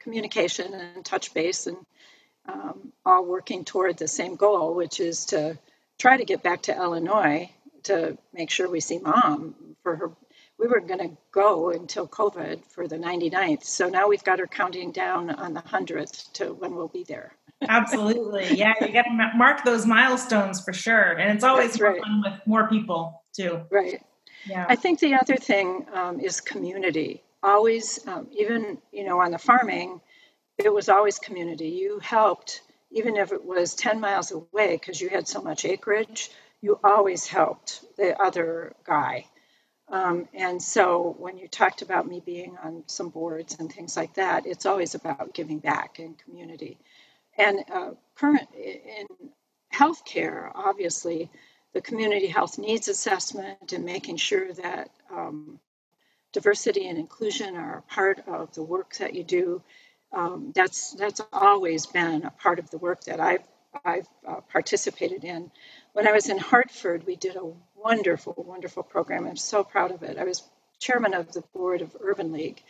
communication 0.00 0.72
and 0.72 1.04
touch 1.04 1.34
base, 1.34 1.66
and 1.66 1.76
um, 2.48 2.92
all 3.04 3.24
working 3.24 3.64
toward 3.64 3.98
the 3.98 4.08
same 4.08 4.36
goal, 4.36 4.74
which 4.74 5.00
is 5.00 5.26
to 5.26 5.58
try 5.98 6.16
to 6.16 6.24
get 6.24 6.42
back 6.42 6.62
to 6.62 6.76
Illinois 6.76 7.50
to 7.84 8.16
make 8.32 8.50
sure 8.50 8.70
we 8.70 8.80
see 8.80 8.98
mom 8.98 9.54
for 9.82 9.96
her. 9.96 10.10
We 10.58 10.68
were 10.68 10.80
going 10.80 11.00
to 11.00 11.16
go 11.32 11.70
until 11.70 12.08
COVID 12.08 12.64
for 12.66 12.88
the 12.88 12.96
99th. 12.96 13.64
So 13.64 13.88
now 13.88 14.08
we've 14.08 14.24
got 14.24 14.38
her 14.38 14.46
counting 14.46 14.90
down 14.90 15.30
on 15.30 15.52
the 15.52 15.60
100th 15.60 16.32
to 16.34 16.54
when 16.54 16.74
we'll 16.74 16.88
be 16.88 17.04
there. 17.04 17.36
Absolutely. 17.68 18.54
Yeah, 18.56 18.74
you 18.80 18.92
got 18.92 19.02
to 19.02 19.32
mark 19.36 19.64
those 19.64 19.86
milestones 19.86 20.60
for 20.62 20.72
sure. 20.72 21.12
And 21.12 21.32
it's 21.32 21.44
always 21.44 21.80
right. 21.80 22.00
fun 22.00 22.22
with 22.22 22.40
more 22.46 22.68
people 22.68 23.22
too. 23.34 23.62
Right. 23.70 24.02
Yeah. 24.46 24.66
I 24.68 24.76
think 24.76 25.00
the 25.00 25.14
other 25.14 25.36
thing 25.36 25.86
um, 25.92 26.20
is 26.20 26.40
community. 26.40 27.22
Always, 27.42 28.06
um, 28.06 28.28
even, 28.32 28.78
you 28.92 29.04
know, 29.04 29.20
on 29.20 29.30
the 29.30 29.38
farming, 29.38 30.00
it 30.58 30.72
was 30.72 30.88
always 30.88 31.18
community. 31.18 31.68
You 31.68 31.98
helped, 31.98 32.62
even 32.90 33.16
if 33.16 33.32
it 33.32 33.44
was 33.44 33.74
10 33.74 34.00
miles 34.00 34.32
away 34.32 34.76
because 34.76 35.00
you 35.00 35.08
had 35.08 35.28
so 35.28 35.42
much 35.42 35.64
acreage, 35.64 36.30
you 36.60 36.78
always 36.82 37.26
helped 37.26 37.84
the 37.96 38.20
other 38.20 38.74
guy. 38.84 39.26
Um, 39.90 40.28
and 40.34 40.62
so 40.62 41.14
when 41.18 41.38
you 41.38 41.48
talked 41.48 41.82
about 41.82 42.08
me 42.08 42.22
being 42.24 42.56
on 42.62 42.84
some 42.86 43.10
boards 43.10 43.56
and 43.60 43.72
things 43.72 43.96
like 43.96 44.14
that, 44.14 44.46
it's 44.46 44.66
always 44.66 44.94
about 44.96 45.34
giving 45.34 45.58
back 45.60 45.98
and 46.00 46.18
community. 46.18 46.78
And 47.38 47.60
uh, 47.72 47.90
current 48.16 48.48
in 48.54 49.06
healthcare, 49.74 50.50
obviously, 50.54 51.30
the 51.74 51.82
community 51.82 52.28
health 52.28 52.58
needs 52.58 52.88
assessment 52.88 53.72
and 53.72 53.84
making 53.84 54.16
sure 54.18 54.52
that 54.54 54.90
um, 55.12 55.60
diversity 56.32 56.88
and 56.88 56.98
inclusion 56.98 57.56
are 57.56 57.78
a 57.78 57.82
part 57.94 58.20
of 58.28 58.54
the 58.54 58.64
work 58.64 58.96
that 58.98 59.14
you 59.14 59.24
do. 59.24 59.62
Um, 60.12 60.52
that's 60.54 60.92
that's 60.94 61.22
always 61.32 61.86
been 61.86 62.24
a 62.24 62.30
part 62.32 62.58
of 62.60 62.70
the 62.70 62.78
work 62.78 63.04
that 63.04 63.20
I've 63.20 63.44
I've 63.84 64.08
uh, 64.28 64.42
participated 64.52 65.24
in. 65.24 65.52
When 65.94 66.08
I 66.08 66.12
was 66.12 66.28
in 66.30 66.38
Hartford, 66.38 67.06
we 67.06 67.16
did 67.16 67.36
a 67.36 67.52
wonderful, 67.82 68.34
wonderful 68.46 68.82
program. 68.82 69.26
I'm 69.26 69.36
so 69.36 69.64
proud 69.64 69.90
of 69.90 70.02
it. 70.02 70.18
I 70.18 70.24
was 70.24 70.42
chairman 70.78 71.14
of 71.14 71.32
the 71.32 71.42
board 71.54 71.82
of 71.82 71.96
Urban 72.00 72.32
League, 72.32 72.62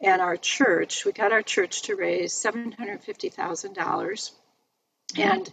and 0.00 0.22
our 0.22 0.36
church, 0.36 1.04
we 1.04 1.12
got 1.12 1.32
our 1.32 1.42
church 1.42 1.82
to 1.82 1.96
raise 1.96 2.32
$750,000. 2.32 3.74
Mm-hmm. 3.74 5.20
And 5.20 5.52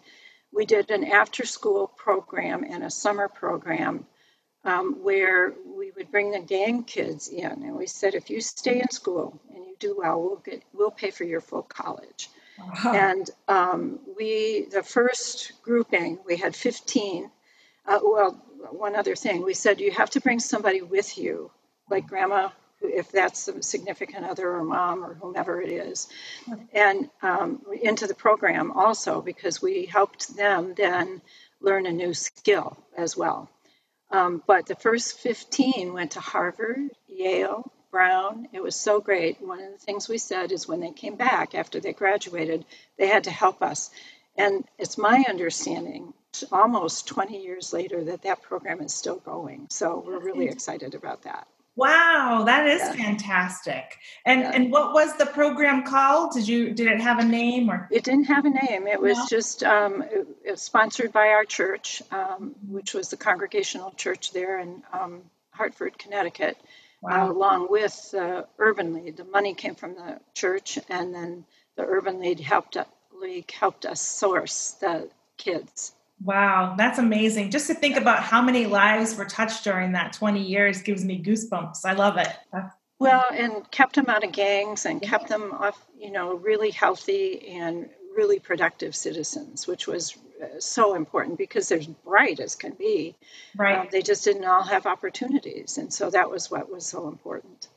we 0.53 0.65
did 0.65 0.89
an 0.89 1.03
after 1.03 1.45
school 1.45 1.87
program 1.87 2.63
and 2.63 2.83
a 2.83 2.89
summer 2.89 3.27
program 3.27 4.05
um, 4.63 5.03
where 5.03 5.53
we 5.65 5.91
would 5.91 6.11
bring 6.11 6.31
the 6.31 6.39
gang 6.39 6.83
kids 6.83 7.27
in. 7.27 7.45
And 7.45 7.75
we 7.75 7.87
said, 7.87 8.15
if 8.15 8.29
you 8.29 8.41
stay 8.41 8.79
in 8.79 8.89
school 8.89 9.39
and 9.53 9.65
you 9.65 9.75
do 9.79 9.95
well, 9.97 10.21
we'll, 10.21 10.37
get, 10.37 10.63
we'll 10.73 10.91
pay 10.91 11.11
for 11.11 11.23
your 11.23 11.41
full 11.41 11.61
college. 11.63 12.29
And 12.85 13.29
um, 13.47 13.99
we, 14.17 14.67
the 14.71 14.81
first 14.81 15.51
grouping, 15.61 16.17
we 16.25 16.37
had 16.37 16.55
15. 16.55 17.29
Uh, 17.85 17.99
well, 18.03 18.43
one 18.71 18.95
other 18.95 19.15
thing, 19.15 19.43
we 19.43 19.53
said 19.53 19.79
you 19.79 19.91
have 19.91 20.09
to 20.11 20.21
bring 20.21 20.39
somebody 20.39 20.81
with 20.81 21.17
you, 21.17 21.51
like 21.89 22.07
grandma 22.07 22.49
if 22.81 23.11
that's 23.11 23.47
a 23.47 23.61
significant 23.63 24.25
other 24.25 24.51
or 24.51 24.63
mom 24.63 25.03
or 25.03 25.15
whomever 25.15 25.61
it 25.61 25.71
is, 25.71 26.07
and 26.73 27.09
um, 27.21 27.61
into 27.81 28.07
the 28.07 28.13
program 28.13 28.71
also 28.71 29.21
because 29.21 29.61
we 29.61 29.85
helped 29.85 30.35
them 30.35 30.73
then 30.75 31.21
learn 31.59 31.85
a 31.85 31.91
new 31.91 32.13
skill 32.13 32.77
as 32.95 33.17
well. 33.17 33.49
Um, 34.11 34.41
but 34.45 34.67
the 34.67 34.75
first 34.75 35.19
15 35.19 35.93
went 35.93 36.11
to 36.11 36.19
Harvard, 36.19 36.79
Yale, 37.07 37.69
Brown. 37.91 38.47
It 38.53 38.61
was 38.61 38.75
so 38.75 39.01
great. 39.01 39.41
One 39.41 39.59
of 39.59 39.71
the 39.71 39.77
things 39.79 40.07
we 40.07 40.17
said 40.17 40.51
is 40.51 40.67
when 40.67 40.79
they 40.79 40.91
came 40.91 41.15
back 41.15 41.55
after 41.55 41.79
they 41.79 41.93
graduated, 41.93 42.65
they 42.97 43.07
had 43.07 43.25
to 43.25 43.31
help 43.31 43.61
us. 43.61 43.89
And 44.37 44.63
it's 44.77 44.97
my 44.97 45.25
understanding, 45.27 46.13
almost 46.51 47.07
20 47.07 47.43
years 47.43 47.73
later, 47.73 48.03
that 48.05 48.23
that 48.23 48.41
program 48.41 48.81
is 48.81 48.93
still 48.93 49.17
going. 49.17 49.67
So 49.69 50.03
we're 50.05 50.19
really 50.19 50.47
excited 50.47 50.95
about 50.95 51.23
that. 51.23 51.47
Wow, 51.77 52.45
that 52.47 52.65
is 52.65 52.81
yeah. 52.81 52.93
fantastic. 52.93 53.99
And 54.25 54.41
yeah. 54.41 54.51
and 54.51 54.71
what 54.71 54.93
was 54.93 55.15
the 55.17 55.27
program 55.27 55.83
called? 55.83 56.33
Did 56.33 56.47
you 56.47 56.71
did 56.73 56.87
it 56.87 56.99
have 56.99 57.19
a 57.19 57.23
name 57.23 57.69
or? 57.69 57.87
It 57.91 58.03
didn't 58.03 58.25
have 58.25 58.45
a 58.45 58.49
name. 58.49 58.87
It 58.87 58.99
was 58.99 59.15
no. 59.15 59.25
just 59.29 59.63
um, 59.63 60.01
it, 60.01 60.27
it 60.43 60.51
was 60.51 60.61
sponsored 60.63 61.13
by 61.13 61.29
our 61.29 61.45
church, 61.45 62.01
um, 62.11 62.55
which 62.67 62.95
was 62.95 63.09
the 63.09 63.17
Congregational 63.17 63.91
Church 63.91 64.31
there 64.33 64.59
in 64.59 64.81
um, 64.91 65.21
Hartford, 65.51 65.99
Connecticut, 65.99 66.57
wow. 67.03 67.27
uh, 67.27 67.31
along 67.31 67.67
with 67.69 68.11
uh, 68.17 68.45
Urban 68.57 68.95
League. 68.95 69.17
The 69.17 69.25
money 69.25 69.53
came 69.53 69.75
from 69.75 69.93
the 69.93 70.19
church, 70.33 70.79
and 70.89 71.13
then 71.13 71.45
the 71.75 71.83
Urban 71.83 72.19
League 72.19 72.39
helped 72.39 72.75
League 73.21 73.51
helped 73.51 73.85
us 73.85 74.01
source 74.01 74.71
the 74.81 75.09
kids. 75.37 75.91
Wow, 76.23 76.75
that's 76.77 76.97
amazing. 76.97 77.51
Just 77.51 77.67
to 77.67 77.75
think 77.75 77.95
about 77.95 78.23
how 78.23 78.41
many 78.41 78.65
lives 78.65 79.15
were 79.15 79.25
touched 79.25 79.63
during 79.63 79.91
that 79.91 80.13
20 80.13 80.41
years 80.41 80.81
gives 80.81 81.05
me 81.05 81.21
goosebumps. 81.21 81.85
I 81.85 81.93
love 81.93 82.17
it. 82.17 82.33
Well, 82.99 83.23
and 83.31 83.69
kept 83.69 83.95
them 83.95 84.07
out 84.07 84.23
of 84.23 84.31
gangs 84.31 84.85
and 84.85 85.01
kept 85.01 85.27
them 85.27 85.53
off, 85.53 85.79
you 85.97 86.11
know, 86.11 86.33
really 86.33 86.71
healthy 86.71 87.47
and 87.49 87.89
really 88.15 88.39
productive 88.39 88.95
citizens, 88.95 89.67
which 89.67 89.85
was 89.85 90.17
uh, 90.41 90.59
so 90.59 90.95
important 90.95 91.37
because 91.37 91.69
they're 91.69 91.81
bright 92.03 92.39
as 92.39 92.55
can 92.55 92.73
be. 92.73 93.15
Right. 93.55 93.77
Um, 93.77 93.87
they 93.91 94.01
just 94.01 94.23
didn't 94.23 94.45
all 94.45 94.63
have 94.63 94.87
opportunities. 94.87 95.77
And 95.77 95.93
so 95.93 96.09
that 96.09 96.31
was 96.31 96.49
what 96.49 96.71
was 96.71 96.85
so 96.87 97.07
important. 97.07 97.67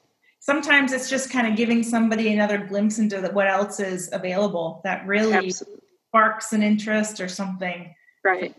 Sometimes 0.41 0.93
it's 0.93 1.11
just 1.11 1.31
kind 1.31 1.47
of 1.47 1.57
giving 1.57 1.83
somebody 1.83 2.33
another 2.33 2.57
glimpse 2.57 2.99
into 2.99 3.21
what 3.33 3.47
else 3.47 3.79
is 3.79 4.09
available 4.11 4.81
that 4.85 5.07
really 5.07 5.35
Absolutely. 5.35 5.83
sparks 6.09 6.55
an 6.55 6.63
interest 6.63 7.21
or 7.21 7.29
something. 7.29 7.95
Right. 8.25 8.55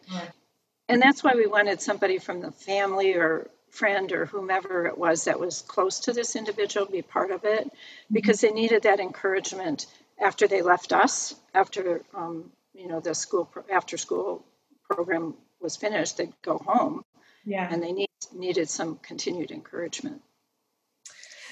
And 0.90 1.02
that's 1.02 1.24
why 1.24 1.34
we 1.36 1.48
wanted 1.48 1.82
somebody 1.82 2.18
from 2.18 2.42
the 2.42 2.52
family 2.52 3.14
or 3.14 3.50
friend 3.70 4.12
or 4.12 4.26
whomever 4.26 4.86
it 4.86 4.98
was 4.98 5.26
that 5.26 5.40
was 5.40 5.62
close 5.62 6.02
to 6.02 6.14
this 6.14 6.36
individual 6.36 6.86
be 6.86 7.02
part 7.02 7.32
of 7.32 7.46
it 7.46 7.66
mm-hmm. 7.66 8.14
because 8.14 8.42
they 8.42 8.52
needed 8.52 8.84
that 8.84 9.00
encouragement 9.00 9.86
after 10.22 10.48
they 10.48 10.62
left 10.62 10.92
us 10.92 11.34
after 11.54 12.02
um, 12.14 12.52
you 12.74 12.88
know 12.88 13.00
the 13.00 13.16
school 13.16 13.50
after 13.72 13.98
school 13.98 14.44
program 14.90 15.34
was 15.62 15.78
finished 15.78 16.18
they'd 16.18 16.34
go 16.42 16.58
home. 16.58 17.04
Yeah. 17.46 17.68
And 17.72 17.82
they 17.82 17.92
need, 17.92 18.10
needed 18.36 18.70
some 18.70 18.98
continued 18.98 19.52
encouragement. 19.52 20.22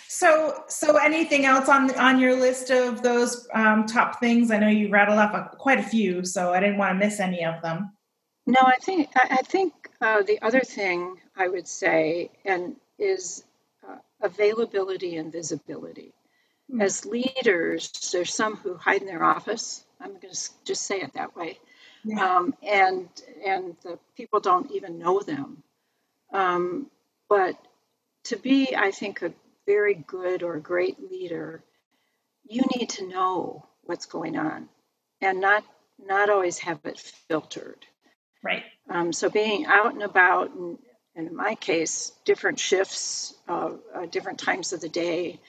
So 0.08 0.64
so 0.68 0.98
anything 0.98 1.46
else 1.46 1.70
on 1.70 1.96
on 1.98 2.20
your 2.20 2.36
list 2.36 2.72
of 2.72 3.02
those 3.02 3.48
um, 3.54 3.86
top 3.86 4.20
things? 4.20 4.52
I 4.52 4.58
know 4.58 4.68
you 4.68 4.90
rattled 4.90 5.20
off 5.20 5.34
a, 5.34 5.56
quite 5.56 5.80
a 5.80 5.84
few 5.84 6.26
so 6.26 6.52
i 6.52 6.60
didn't 6.60 6.78
want 6.78 7.00
to 7.00 7.06
miss 7.06 7.20
any 7.20 7.46
of 7.46 7.62
them 7.62 7.92
no, 8.50 8.62
I 8.62 8.76
think 8.82 9.10
I 9.16 9.42
think 9.44 9.74
uh, 10.02 10.24
the 10.24 10.42
other 10.42 10.62
thing 10.62 11.18
I 11.36 11.48
would 11.48 11.68
say 11.68 12.32
and 12.44 12.76
is 12.98 13.44
uh, 13.88 13.98
availability 14.22 15.18
and 15.18 15.32
visibility. 15.32 16.14
Mm-hmm. 16.72 16.82
As 16.82 17.06
leaders, 17.06 17.92
there's 18.12 18.34
some 18.34 18.56
who 18.56 18.76
hide 18.76 19.02
in 19.02 19.08
their 19.08 19.24
office. 19.24 19.84
I'm 20.02 20.12
going 20.12 20.34
to 20.34 20.50
just 20.66 20.84
say 20.86 21.02
it 21.02 21.14
that 21.14 21.36
way, 21.36 21.60
yeah. 22.04 22.38
um, 22.38 22.56
and 22.68 23.08
and 23.46 23.76
the 23.84 24.00
people 24.16 24.40
don't 24.40 24.72
even 24.72 25.00
know 25.00 25.20
them. 25.22 25.64
Um, 26.32 26.88
but 27.28 27.56
to 28.26 28.38
be, 28.38 28.76
I 28.76 28.92
think, 28.92 29.22
a 29.22 29.34
very 29.66 29.94
good 29.94 30.44
or 30.44 30.60
great 30.60 31.12
leader, 31.12 31.64
you 32.48 32.64
need 32.78 32.90
to 32.92 33.08
know 33.08 33.66
what's 33.84 34.06
going 34.06 34.38
on, 34.38 34.70
and 35.22 35.40
not 35.40 35.64
not 36.04 36.30
always 36.30 36.58
have 36.60 36.80
it 36.86 37.00
filtered. 37.28 37.86
Right. 38.44 38.64
Um, 38.90 39.12
so 39.14 39.30
being 39.30 39.66
out 39.66 39.94
and 39.94 40.04
about, 40.04 40.54
and, 40.54 40.78
and 41.16 41.28
in 41.28 41.36
my 41.36 41.56
case, 41.56 42.12
different 42.26 42.60
shifts, 42.60 43.34
uh, 43.48 43.72
uh, 43.94 44.06
different 44.06 44.40
times 44.40 44.74
of 44.74 44.82
the 44.82 44.90
day, 44.90 45.40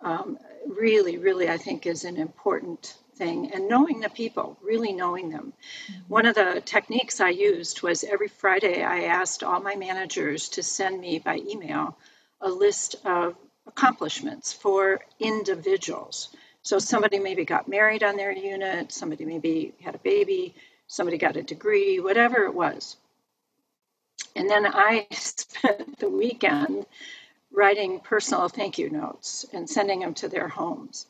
um, 0.00 0.38
really, 0.66 1.18
really, 1.18 1.48
I 1.48 1.58
think 1.58 1.86
is 1.86 2.04
an 2.04 2.16
important 2.16 2.96
thing. 3.14 3.52
And 3.52 3.68
knowing 3.68 4.00
the 4.00 4.08
people, 4.08 4.58
really 4.62 4.92
knowing 4.92 5.30
them. 5.30 5.52
Mm-hmm. 5.92 6.00
One 6.08 6.26
of 6.26 6.34
the 6.34 6.62
techniques 6.64 7.20
I 7.20 7.28
used 7.30 7.82
was 7.82 8.02
every 8.02 8.28
Friday 8.28 8.82
I 8.82 9.04
asked 9.04 9.42
all 9.42 9.60
my 9.60 9.76
managers 9.76 10.48
to 10.50 10.62
send 10.62 11.00
me 11.00 11.18
by 11.18 11.36
email 11.36 11.96
a 12.40 12.48
list 12.48 12.96
of 13.04 13.36
accomplishments 13.66 14.52
for 14.52 15.00
individuals. 15.18 16.34
So 16.62 16.78
somebody 16.78 17.18
maybe 17.18 17.44
got 17.44 17.68
married 17.68 18.02
on 18.02 18.16
their 18.16 18.32
unit, 18.32 18.92
somebody 18.92 19.24
maybe 19.24 19.74
had 19.82 19.94
a 19.94 19.98
baby, 19.98 20.54
somebody 20.90 21.18
got 21.18 21.36
a 21.36 21.42
degree, 21.42 22.00
whatever 22.00 22.44
it 22.44 22.54
was. 22.54 22.96
And 24.34 24.50
then 24.50 24.66
I 24.66 25.06
spent 25.12 25.98
the 26.00 26.10
weekend 26.10 26.86
writing 27.52 28.00
personal 28.00 28.48
thank 28.48 28.78
you 28.78 28.90
notes 28.90 29.46
and 29.52 29.70
sending 29.70 30.00
them 30.00 30.14
to 30.14 30.28
their 30.28 30.48
homes. 30.48 31.06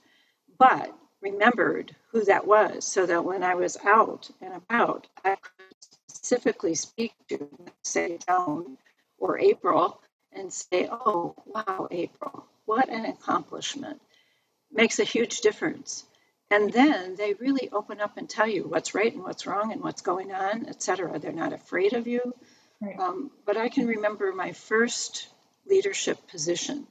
But 0.59 0.95
remembered 1.23 1.97
who 2.13 2.25
that 2.27 2.47
was 2.47 2.87
so 2.87 3.07
that 3.07 3.25
when 3.25 3.43
I 3.43 3.55
was 3.55 3.79
out 3.85 4.31
and 4.43 4.55
about, 4.55 5.07
I 5.25 5.37
could 5.37 5.77
specifically 6.09 6.75
speak 6.75 7.15
to, 7.31 7.49
say, 7.83 8.19
Joan 8.29 8.77
or 9.19 9.39
April 9.39 10.01
and 10.33 10.53
say, 10.53 10.89
oh, 10.91 11.35
wow, 11.47 11.89
April, 11.91 12.47
what 12.67 12.89
an 12.91 13.07
accomplishment. 13.07 14.01
Makes 14.73 14.99
a 14.99 15.05
huge 15.05 15.41
difference. 15.41 16.05
And 16.51 16.73
then 16.73 17.15
they 17.15 17.35
really 17.35 17.69
open 17.73 18.01
up 18.01 18.17
and 18.17 18.29
tell 18.29 18.49
you 18.49 18.65
what's 18.65 18.95
right 18.95 19.13
and 19.13 19.23
what's 19.23 19.47
wrong 19.47 19.73
and 19.73 19.83
what's 19.83 20.03
going 20.03 20.33
on, 20.33 20.67
et 20.69 20.83
cetera. 20.83 21.19
They're 21.19 21.33
not 21.33 21.53
afraid 21.53 21.93
of 21.93 22.09
you. 22.09 22.35
Right. 22.81 22.99
Um, 22.99 23.31
but 23.47 23.57
I 23.57 23.69
can 23.69 23.87
remember 23.87 24.33
my 24.33 24.53
first 24.53 25.29
leadership 25.69 26.19
position. 26.29 26.87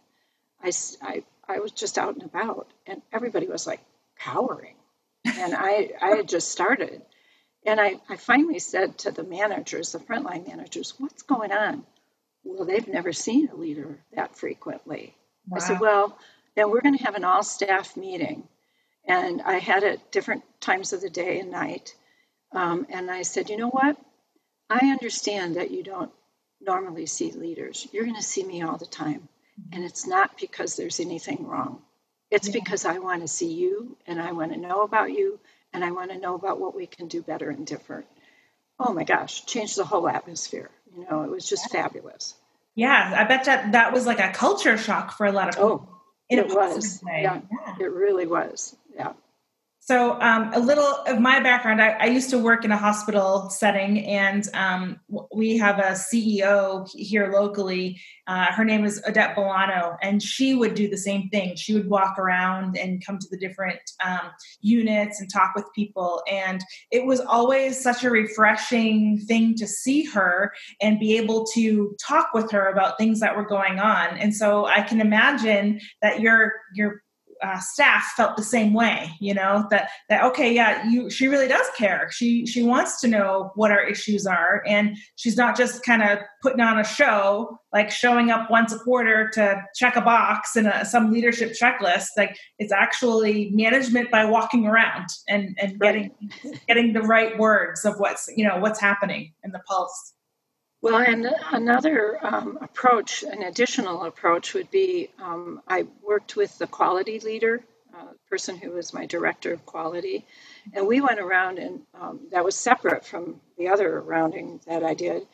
I, 0.63 0.71
I, 1.01 1.23
I 1.47 1.59
was 1.59 1.71
just 1.71 1.97
out 1.97 2.13
and 2.13 2.23
about, 2.23 2.71
and 2.87 3.01
everybody 3.11 3.47
was 3.47 3.67
like 3.67 3.81
cowering. 4.19 4.75
and 5.25 5.53
I, 5.53 5.91
I 6.01 6.15
had 6.15 6.29
just 6.29 6.49
started. 6.49 7.01
And 7.65 7.81
I, 7.81 7.99
I 8.07 8.15
finally 8.15 8.59
said 8.59 8.97
to 8.99 9.11
the 9.11 9.23
managers, 9.23 9.91
the 9.91 9.99
frontline 9.99 10.47
managers, 10.47 10.93
what's 10.97 11.23
going 11.23 11.51
on? 11.51 11.83
Well, 12.45 12.65
they've 12.65 12.87
never 12.87 13.11
seen 13.11 13.49
a 13.49 13.55
leader 13.55 13.99
that 14.13 14.37
frequently. 14.37 15.15
Wow. 15.47 15.57
I 15.57 15.59
said, 15.59 15.79
well, 15.81 16.17
then 16.55 16.69
we're 16.69 16.81
going 16.81 16.97
to 16.97 17.03
have 17.03 17.15
an 17.15 17.25
all 17.25 17.43
staff 17.43 17.97
meeting. 17.97 18.47
And 19.09 19.41
I 19.41 19.57
had 19.57 19.81
it 19.81 20.11
different 20.11 20.43
times 20.61 20.93
of 20.93 21.01
the 21.01 21.09
day 21.09 21.39
and 21.39 21.49
night. 21.49 21.95
Um, 22.51 22.85
and 22.89 23.09
I 23.09 23.23
said, 23.23 23.49
you 23.49 23.57
know 23.57 23.69
what? 23.69 23.97
I 24.69 24.91
understand 24.91 25.55
that 25.55 25.71
you 25.71 25.83
don't 25.83 26.11
normally 26.61 27.07
see 27.07 27.31
leaders. 27.31 27.87
You're 27.91 28.05
going 28.05 28.15
to 28.15 28.21
see 28.21 28.43
me 28.43 28.61
all 28.61 28.77
the 28.77 28.85
time. 28.85 29.27
And 29.73 29.83
it's 29.83 30.05
not 30.05 30.37
because 30.39 30.75
there's 30.75 30.99
anything 30.99 31.47
wrong. 31.47 31.81
It's 32.29 32.49
yeah. 32.49 32.59
because 32.61 32.85
I 32.85 32.99
want 32.99 33.23
to 33.23 33.27
see 33.27 33.51
you 33.51 33.97
and 34.05 34.21
I 34.21 34.31
want 34.31 34.53
to 34.53 34.59
know 34.59 34.83
about 34.83 35.11
you 35.11 35.39
and 35.73 35.83
I 35.83 35.89
want 35.89 36.11
to 36.11 36.19
know 36.19 36.35
about 36.35 36.59
what 36.59 36.75
we 36.75 36.85
can 36.85 37.07
do 37.07 37.23
better 37.23 37.49
and 37.49 37.65
different. 37.65 38.05
Oh 38.79 38.93
my 38.93 39.03
gosh, 39.03 39.43
changed 39.45 39.75
the 39.75 39.85
whole 39.85 40.07
atmosphere. 40.07 40.69
You 40.95 41.07
know, 41.09 41.23
it 41.23 41.31
was 41.31 41.49
just 41.49 41.73
yeah. 41.73 41.81
fabulous. 41.81 42.35
Yeah, 42.75 43.13
I 43.17 43.23
bet 43.23 43.45
that 43.45 43.71
that 43.71 43.91
was 43.91 44.05
like 44.05 44.19
a 44.19 44.31
culture 44.31 44.77
shock 44.77 45.17
for 45.17 45.25
a 45.25 45.31
lot 45.31 45.49
of 45.49 45.55
people. 45.55 45.89
Oh, 45.89 45.98
it 46.29 46.47
was. 46.47 47.01
Yeah, 47.05 47.41
yeah, 47.51 47.75
it 47.79 47.91
really 47.91 48.27
was. 48.27 48.75
Yeah. 48.95 49.13
So, 49.89 50.21
um, 50.21 50.53
a 50.53 50.59
little 50.59 50.85
of 51.07 51.19
my 51.19 51.39
background 51.39 51.81
I, 51.81 51.93
I, 51.99 52.05
used 52.05 52.29
to 52.29 52.37
work 52.37 52.63
in 52.63 52.71
a 52.71 52.77
hospital 52.77 53.49
setting, 53.49 54.05
and 54.05 54.47
um, 54.53 54.99
we 55.33 55.57
have 55.57 55.79
a 55.79 55.93
CEO 55.93 56.87
here 56.93 57.31
locally. 57.31 57.99
Uh, 58.27 58.51
her 58.51 58.63
name 58.63 58.85
is 58.85 59.01
Odette 59.07 59.35
Bolano, 59.35 59.97
and 60.03 60.21
she 60.21 60.53
would 60.53 60.75
do 60.75 60.87
the 60.87 60.95
same 60.95 61.27
thing. 61.29 61.55
She 61.55 61.73
would 61.73 61.89
walk 61.89 62.19
around 62.19 62.77
and 62.77 63.03
come 63.03 63.17
to 63.17 63.27
the 63.31 63.37
different 63.39 63.79
um, 64.05 64.29
units 64.61 65.19
and 65.19 65.27
talk 65.27 65.53
with 65.55 65.65
people. 65.73 66.21
And 66.31 66.63
it 66.91 67.07
was 67.07 67.19
always 67.21 67.81
such 67.81 68.03
a 68.03 68.11
refreshing 68.11 69.17
thing 69.17 69.55
to 69.55 69.65
see 69.65 70.03
her 70.03 70.53
and 70.79 70.99
be 70.99 71.17
able 71.17 71.47
to 71.55 71.95
talk 71.99 72.35
with 72.35 72.51
her 72.51 72.69
about 72.69 72.99
things 72.99 73.21
that 73.21 73.35
were 73.35 73.47
going 73.47 73.79
on. 73.79 74.19
And 74.19 74.35
so, 74.35 74.67
I 74.67 74.83
can 74.83 75.01
imagine 75.01 75.81
that 76.03 76.19
your 76.19 76.53
your 76.75 77.01
uh, 77.43 77.59
staff 77.59 78.03
felt 78.15 78.35
the 78.37 78.43
same 78.43 78.73
way 78.73 79.09
you 79.19 79.33
know 79.33 79.65
that 79.69 79.89
that 80.09 80.23
okay 80.23 80.53
yeah 80.53 80.87
you 80.89 81.09
she 81.09 81.27
really 81.27 81.47
does 81.47 81.67
care. 81.77 82.09
She 82.11 82.45
she 82.45 82.63
wants 82.63 82.99
to 83.01 83.07
know 83.07 83.51
what 83.55 83.71
our 83.71 83.81
issues 83.81 84.25
are 84.25 84.63
and 84.65 84.97
she's 85.15 85.37
not 85.37 85.57
just 85.57 85.83
kind 85.83 86.01
of 86.01 86.19
putting 86.41 86.61
on 86.61 86.79
a 86.79 86.83
show 86.83 87.59
like 87.71 87.91
showing 87.91 88.31
up 88.31 88.49
once 88.49 88.73
a 88.73 88.79
quarter 88.79 89.29
to 89.29 89.61
check 89.75 89.95
a 89.95 90.01
box 90.01 90.55
in 90.55 90.65
a, 90.65 90.83
some 90.85 91.11
leadership 91.11 91.51
checklist. 91.51 92.07
Like 92.17 92.37
it's 92.57 92.71
actually 92.71 93.51
management 93.51 94.09
by 94.09 94.25
walking 94.25 94.65
around 94.65 95.07
and 95.27 95.57
and 95.61 95.79
getting 95.79 96.11
right. 96.43 96.61
getting 96.67 96.93
the 96.93 97.01
right 97.01 97.37
words 97.37 97.85
of 97.85 97.95
what's 97.97 98.29
you 98.35 98.47
know 98.47 98.57
what's 98.57 98.79
happening 98.79 99.33
in 99.43 99.51
the 99.51 99.59
pulse 99.67 100.13
well, 100.81 100.97
and 100.97 101.27
another 101.51 102.17
um, 102.25 102.57
approach, 102.61 103.23
an 103.23 103.43
additional 103.43 104.03
approach, 104.03 104.53
would 104.53 104.71
be 104.71 105.09
um, 105.21 105.61
I 105.67 105.85
worked 106.01 106.35
with 106.35 106.57
the 106.57 106.67
quality 106.67 107.19
leader, 107.19 107.61
uh, 107.93 108.13
person 108.29 108.57
who 108.57 108.71
was 108.71 108.93
my 108.93 109.05
director 109.05 109.51
of 109.51 109.65
quality, 109.65 110.25
and 110.73 110.87
we 110.87 111.01
went 111.01 111.19
around, 111.19 111.59
and 111.59 111.81
um, 111.99 112.19
that 112.31 112.45
was 112.45 112.55
separate 112.55 113.05
from 113.05 113.41
the 113.57 113.69
other 113.69 113.99
rounding 113.99 114.61
that 114.67 114.83
I 114.83 114.93
did. 114.93 115.27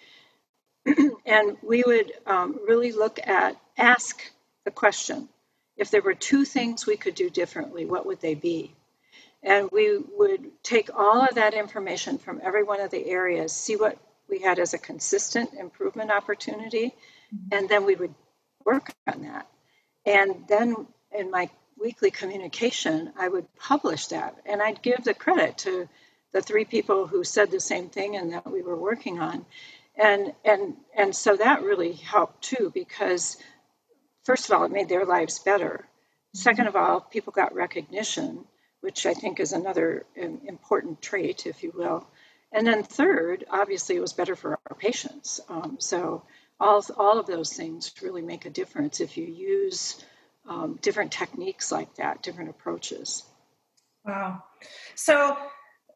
and 1.25 1.57
we 1.61 1.83
would 1.85 2.11
um, 2.25 2.59
really 2.67 2.91
look 2.91 3.19
at, 3.25 3.55
ask 3.77 4.21
the 4.63 4.71
question 4.71 5.29
if 5.77 5.91
there 5.91 6.01
were 6.01 6.13
two 6.13 6.45
things 6.45 6.85
we 6.85 6.97
could 6.97 7.15
do 7.15 7.29
differently, 7.29 7.85
what 7.85 8.05
would 8.05 8.21
they 8.21 8.33
be? 8.35 8.73
And 9.43 9.69
we 9.71 9.99
would 10.17 10.63
take 10.63 10.89
all 10.95 11.21
of 11.21 11.35
that 11.35 11.53
information 11.53 12.17
from 12.17 12.41
every 12.41 12.63
one 12.63 12.79
of 12.79 12.91
the 12.91 13.05
areas, 13.05 13.51
see 13.51 13.75
what 13.75 13.97
we 14.29 14.39
had 14.39 14.59
as 14.59 14.73
a 14.73 14.79
consistent 14.79 15.53
improvement 15.53 16.11
opportunity, 16.11 16.93
and 17.51 17.69
then 17.69 17.85
we 17.85 17.95
would 17.95 18.13
work 18.65 18.91
on 19.11 19.23
that. 19.23 19.47
And 20.05 20.47
then 20.47 20.87
in 21.17 21.31
my 21.31 21.49
weekly 21.79 22.11
communication, 22.11 23.11
I 23.17 23.27
would 23.27 23.53
publish 23.55 24.07
that, 24.07 24.35
and 24.45 24.61
I'd 24.61 24.81
give 24.81 25.03
the 25.03 25.13
credit 25.13 25.57
to 25.59 25.87
the 26.35 26.41
three 26.41 26.65
people 26.65 27.07
who 27.07 27.23
said 27.23 27.49
the 27.49 27.59
same 27.59 27.89
thing 27.89 28.17
and 28.17 28.33
that 28.33 28.51
we 28.51 28.61
were 28.61 28.75
working 28.75 29.19
on. 29.19 29.45
And 29.95 30.33
and 30.43 30.75
and 30.93 31.15
so 31.15 31.37
that 31.37 31.63
really 31.63 31.93
helped 31.93 32.43
too 32.43 32.71
because 32.73 33.37
first 34.25 34.49
of 34.49 34.51
all 34.51 34.65
it 34.65 34.71
made 34.71 34.89
their 34.89 35.05
lives 35.05 35.39
better. 35.39 35.85
Second 36.33 36.67
of 36.67 36.75
all, 36.75 36.99
people 36.99 37.31
got 37.31 37.55
recognition, 37.55 38.43
which 38.81 39.05
I 39.05 39.13
think 39.13 39.39
is 39.39 39.53
another 39.53 40.05
important 40.15 41.01
trait, 41.01 41.45
if 41.45 41.63
you 41.63 41.71
will. 41.73 42.05
And 42.55 42.65
then 42.65 42.83
third, 42.83 43.43
obviously, 43.51 43.97
it 43.97 43.99
was 43.99 44.13
better 44.13 44.33
for 44.33 44.57
our 44.69 44.77
patients. 44.77 45.41
Um, 45.49 45.75
so 45.79 46.23
all, 46.57 46.83
all 46.97 47.19
of 47.19 47.27
those 47.27 47.51
things 47.51 47.91
really 48.01 48.21
make 48.21 48.45
a 48.45 48.49
difference 48.49 49.01
if 49.01 49.17
you 49.17 49.25
use 49.25 50.01
um, 50.47 50.79
different 50.81 51.11
techniques 51.11 51.69
like 51.69 51.93
that, 51.95 52.23
different 52.23 52.49
approaches. 52.49 53.23
Wow. 54.05 54.41
So 54.95 55.37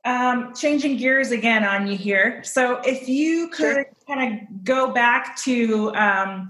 um, 0.04 0.54
changing 0.54 0.98
gears 0.98 1.32
again 1.32 1.64
on 1.64 1.88
you 1.88 1.96
here. 1.96 2.44
So 2.44 2.82
if 2.84 3.08
you 3.08 3.48
could 3.48 3.76
sure. 3.76 3.86
kind 4.06 4.34
of 4.34 4.66
go 4.66 4.92
back 4.92 5.38
to 5.44 5.96
um, 5.96 6.50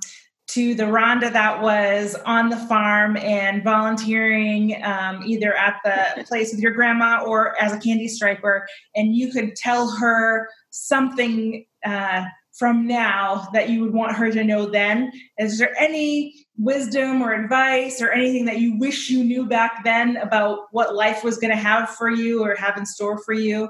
to 0.50 0.74
the 0.74 0.84
Rhonda 0.84 1.32
that 1.32 1.62
was 1.62 2.16
on 2.26 2.50
the 2.50 2.58
farm 2.58 3.18
and 3.18 3.64
volunteering 3.64 4.84
um, 4.84 5.22
either 5.26 5.54
at 5.54 5.80
the 5.84 6.24
place 6.28 6.52
with 6.52 6.60
your 6.60 6.72
grandma 6.72 7.24
or 7.24 7.60
as 7.62 7.74
a 7.74 7.80
candy 7.80 8.08
striper, 8.08 8.68
and 8.96 9.16
you 9.16 9.32
could 9.32 9.56
tell 9.56 9.90
her 9.92 10.50
something 10.72 11.66
uh, 11.86 12.26
from 12.60 12.88
now 12.88 13.48
that 13.54 13.70
you 13.70 13.82
would 13.82 13.94
want 13.94 14.16
her 14.16 14.32
to 14.32 14.44
know 14.44 14.66
then. 14.66 15.12
Is 15.38 15.60
there 15.60 15.74
any 15.80 16.46
wisdom 16.58 17.22
or 17.22 17.32
advice 17.32 18.02
or 18.02 18.12
anything 18.12 18.46
that 18.46 18.60
you 18.60 18.78
wish 18.78 19.10
you 19.10 19.24
knew 19.24 19.46
back 19.46 19.84
then 19.84 20.18
about 20.18 20.68
what 20.72 20.96
life 20.96 21.24
was 21.24 21.38
going 21.38 21.56
to 21.56 21.62
have 21.62 21.92
for 21.92 22.10
you 22.10 22.44
or 22.44 22.56
have 22.56 22.76
in 22.76 22.86
store 22.86 23.18
for 23.20 23.34
you? 23.34 23.70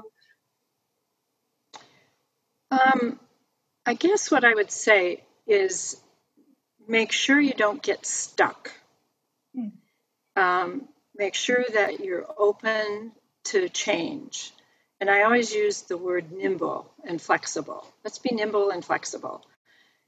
Um, 2.70 3.20
I 3.86 3.94
guess 3.94 4.30
what 4.30 4.44
I 4.44 4.54
would 4.54 4.70
say 4.70 5.24
is 5.46 6.00
make 6.90 7.12
sure 7.12 7.40
you 7.40 7.54
don't 7.54 7.82
get 7.82 8.04
stuck. 8.04 8.72
Hmm. 9.54 9.68
Um, 10.36 10.88
make 11.14 11.34
sure 11.34 11.64
that 11.74 12.00
you're 12.00 12.26
open 12.36 13.12
to 13.44 13.68
change. 13.68 14.52
And 15.00 15.08
I 15.08 15.22
always 15.22 15.54
use 15.54 15.82
the 15.82 15.96
word 15.96 16.32
nimble 16.32 16.90
and 17.04 17.22
flexible. 17.22 17.86
Let's 18.04 18.18
be 18.18 18.34
nimble 18.34 18.70
and 18.70 18.84
flexible. 18.84 19.46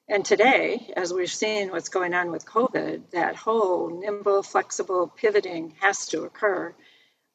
And 0.09 0.25
today, 0.25 0.93
as 0.97 1.15
we're 1.15 1.27
seeing 1.27 1.71
what's 1.71 1.89
going 1.89 2.13
on 2.13 2.31
with 2.31 2.45
COVID, 2.45 3.11
that 3.13 3.37
whole 3.37 3.89
nimble, 3.89 4.43
flexible 4.43 5.07
pivoting 5.07 5.75
has 5.81 6.07
to 6.09 6.25
occur. 6.25 6.75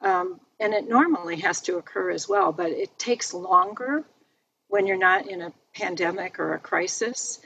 Um, 0.02 0.40
and 0.60 0.74
it 0.74 0.88
normally 0.88 1.38
has 1.38 1.62
to 1.62 1.78
occur 1.78 2.12
as 2.12 2.28
well, 2.28 2.52
but 2.52 2.72
it 2.72 3.00
takes 3.00 3.34
longer 3.34 4.04
when 4.68 4.86
you're 4.86 4.98
not 4.98 5.28
in 5.28 5.42
a 5.42 5.54
pandemic 5.74 6.40
or 6.40 6.54
a 6.54 6.60
crisis. 6.60 7.40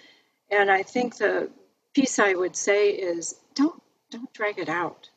And 0.50 0.70
I 0.70 0.84
think 0.84 1.18
the, 1.18 1.50
piece 1.94 2.20
I 2.20 2.34
would 2.34 2.56
say 2.56 2.90
is 2.92 3.36
don't 3.56 3.82
don't 4.12 4.34
drag 4.34 4.60
it 4.60 4.70
out. 4.70 5.10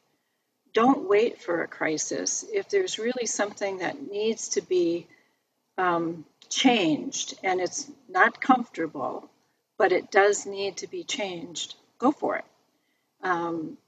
Don't 0.73 1.09
wait 1.09 1.41
for 1.41 1.63
a 1.63 1.69
crisis. 1.69 2.45
If 2.53 2.69
there's 2.69 2.99
really 2.99 3.27
something 3.27 3.79
that 3.79 4.11
needs 4.11 4.49
to 4.51 4.61
be 4.61 5.07
um, 5.79 6.25
changed 6.49 7.35
and 7.43 7.61
it's 7.61 7.91
not 8.09 8.41
comfortable, 8.41 9.31
but 9.79 9.93
it 9.93 10.11
does 10.11 10.47
need 10.47 10.79
to 10.79 10.87
be 10.89 11.05
changed, 11.05 11.75
go 11.99 12.13
for 12.13 12.37
it. 12.37 12.45
Um, 13.23 13.79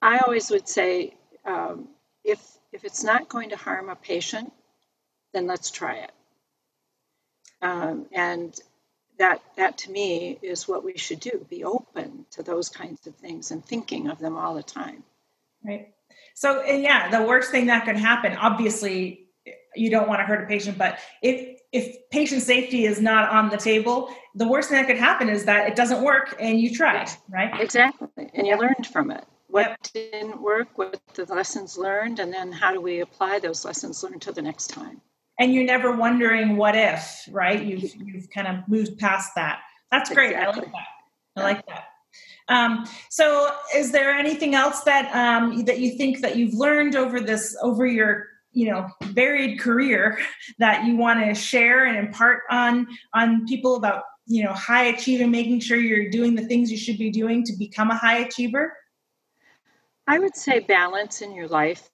I 0.00 0.18
always 0.18 0.50
would 0.50 0.68
say 0.68 1.14
um, 1.44 1.88
if 2.24 2.40
if 2.72 2.84
it's 2.84 3.04
not 3.04 3.28
going 3.28 3.50
to 3.50 3.56
harm 3.56 3.88
a 3.88 3.96
patient, 3.96 4.52
then 5.32 5.46
let's 5.46 5.70
try 5.70 5.96
it. 5.96 6.12
Um, 7.62 8.06
and 8.12 8.54
that 9.18 9.40
that 9.56 9.78
to 9.78 9.90
me 9.90 10.38
is 10.42 10.68
what 10.68 10.84
we 10.84 10.98
should 10.98 11.20
do 11.20 11.46
be 11.48 11.64
open 11.64 12.13
to 12.34 12.42
those 12.42 12.68
kinds 12.68 13.06
of 13.06 13.14
things 13.16 13.50
and 13.50 13.64
thinking 13.64 14.08
of 14.08 14.18
them 14.18 14.36
all 14.36 14.54
the 14.54 14.62
time 14.62 15.02
right 15.64 15.88
so 16.34 16.64
yeah 16.64 17.10
the 17.10 17.26
worst 17.26 17.50
thing 17.50 17.66
that 17.66 17.84
could 17.84 17.96
happen 17.96 18.36
obviously 18.36 19.26
you 19.76 19.90
don't 19.90 20.08
want 20.08 20.20
to 20.20 20.24
hurt 20.24 20.44
a 20.44 20.46
patient 20.46 20.78
but 20.78 20.98
if 21.22 21.60
if 21.72 21.96
patient 22.10 22.42
safety 22.42 22.84
is 22.84 23.00
not 23.00 23.28
on 23.30 23.48
the 23.50 23.56
table 23.56 24.14
the 24.34 24.46
worst 24.46 24.68
thing 24.68 24.78
that 24.78 24.86
could 24.86 24.98
happen 24.98 25.28
is 25.28 25.44
that 25.44 25.68
it 25.68 25.74
doesn't 25.74 26.02
work 26.02 26.36
and 26.38 26.60
you 26.60 26.74
tried 26.74 27.08
right 27.28 27.60
exactly 27.60 28.30
and 28.34 28.46
you 28.46 28.56
learned 28.56 28.86
from 28.86 29.10
it 29.10 29.24
what 29.54 29.68
yep. 29.94 30.10
didn't 30.10 30.42
work, 30.42 30.66
what 30.74 31.00
the 31.14 31.24
lessons 31.26 31.78
learned, 31.78 32.18
and 32.18 32.32
then 32.32 32.50
how 32.50 32.72
do 32.72 32.80
we 32.80 32.98
apply 32.98 33.38
those 33.38 33.64
lessons 33.64 34.02
learned 34.02 34.20
to 34.22 34.32
the 34.32 34.42
next 34.42 34.66
time. 34.66 35.00
And 35.38 35.54
you're 35.54 35.64
never 35.64 35.92
wondering 35.92 36.56
what 36.56 36.74
if, 36.74 37.28
right? 37.30 37.62
You've 37.62 37.94
you've 37.94 38.28
kind 38.30 38.48
of 38.48 38.68
moved 38.68 38.98
past 38.98 39.30
that. 39.36 39.60
That's 39.92 40.12
great. 40.12 40.32
Exactly. 40.32 40.62
I 40.62 40.64
like 40.64 40.72
that. 40.72 40.86
I 41.36 41.40
yeah. 41.40 41.44
like 41.44 41.66
that. 41.66 41.84
Um, 42.48 42.86
so, 43.10 43.50
is 43.74 43.92
there 43.92 44.10
anything 44.10 44.54
else 44.54 44.82
that 44.82 45.14
um, 45.14 45.64
that 45.64 45.78
you 45.78 45.96
think 45.96 46.20
that 46.20 46.36
you've 46.36 46.54
learned 46.54 46.94
over 46.94 47.20
this 47.20 47.56
over 47.62 47.86
your 47.86 48.26
you 48.52 48.70
know 48.70 48.88
varied 49.02 49.58
career 49.58 50.18
that 50.58 50.84
you 50.84 50.96
want 50.96 51.24
to 51.24 51.34
share 51.34 51.86
and 51.86 51.96
impart 51.96 52.42
on 52.50 52.86
on 53.14 53.46
people 53.46 53.76
about 53.76 54.04
you 54.26 54.44
know 54.44 54.52
high 54.52 54.84
achieving 54.84 55.30
making 55.30 55.60
sure 55.60 55.78
you're 55.78 56.10
doing 56.10 56.34
the 56.34 56.46
things 56.46 56.70
you 56.70 56.78
should 56.78 56.98
be 56.98 57.10
doing 57.10 57.44
to 57.44 57.52
become 57.58 57.90
a 57.90 57.96
high 57.96 58.18
achiever? 58.18 58.76
I 60.06 60.18
would 60.18 60.36
say 60.36 60.60
balance 60.60 61.22
in 61.22 61.34
your 61.34 61.48
life. 61.48 61.88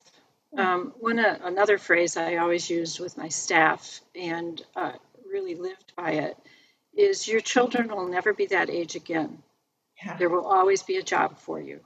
Um, 0.56 0.92
one 0.98 1.20
uh, 1.20 1.38
another 1.44 1.78
phrase 1.78 2.16
i 2.16 2.38
always 2.38 2.68
used 2.68 2.98
with 2.98 3.16
my 3.16 3.28
staff 3.28 4.00
and 4.16 4.60
uh, 4.74 4.94
really 5.30 5.54
lived 5.54 5.92
by 5.94 6.10
it 6.10 6.36
is 6.92 7.28
your 7.28 7.40
children 7.40 7.86
will 7.86 8.08
never 8.08 8.34
be 8.34 8.46
that 8.46 8.68
age 8.68 8.96
again 8.96 9.44
yeah. 10.04 10.16
there 10.16 10.28
will 10.28 10.46
always 10.46 10.82
be 10.82 10.96
a 10.96 11.02
job 11.02 11.38
for 11.38 11.60
you 11.60 11.76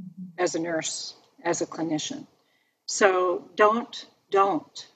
mm-hmm. 0.00 0.42
as 0.42 0.54
a 0.54 0.58
nurse 0.58 1.14
as 1.42 1.60
a 1.60 1.66
clinician 1.66 2.26
so 2.86 3.48
don't 3.56 4.06
don't 4.30 4.86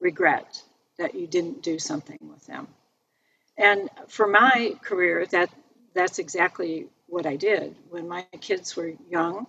regret 0.00 0.62
that 0.98 1.14
you 1.14 1.26
didn't 1.26 1.62
do 1.62 1.78
something 1.78 2.18
with 2.20 2.44
them. 2.46 2.68
And 3.56 3.88
for 4.08 4.26
my 4.26 4.74
career, 4.82 5.26
that 5.26 5.50
that's 5.94 6.18
exactly 6.18 6.86
what 7.06 7.26
I 7.26 7.36
did. 7.36 7.76
When 7.90 8.08
my 8.08 8.22
kids 8.40 8.76
were 8.76 8.92
young, 9.08 9.46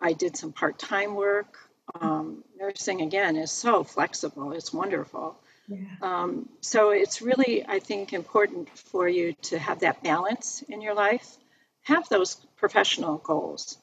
I 0.00 0.12
did 0.12 0.36
some 0.36 0.52
part-time 0.52 1.14
work. 1.14 1.56
Um, 2.00 2.44
nursing 2.58 3.02
again 3.02 3.36
is 3.36 3.52
so 3.52 3.84
flexible; 3.84 4.52
it's 4.52 4.72
wonderful. 4.72 5.36
Yeah. 5.68 5.78
Um, 6.02 6.48
so 6.60 6.90
it's 6.90 7.22
really, 7.22 7.64
I 7.66 7.78
think, 7.78 8.12
important 8.12 8.68
for 8.70 9.08
you 9.08 9.34
to 9.42 9.58
have 9.58 9.80
that 9.80 10.02
balance 10.02 10.62
in 10.68 10.80
your 10.80 10.94
life. 10.94 11.36
Have 11.84 12.08
those 12.08 12.36
professional 12.56 13.18
goals, 13.18 13.78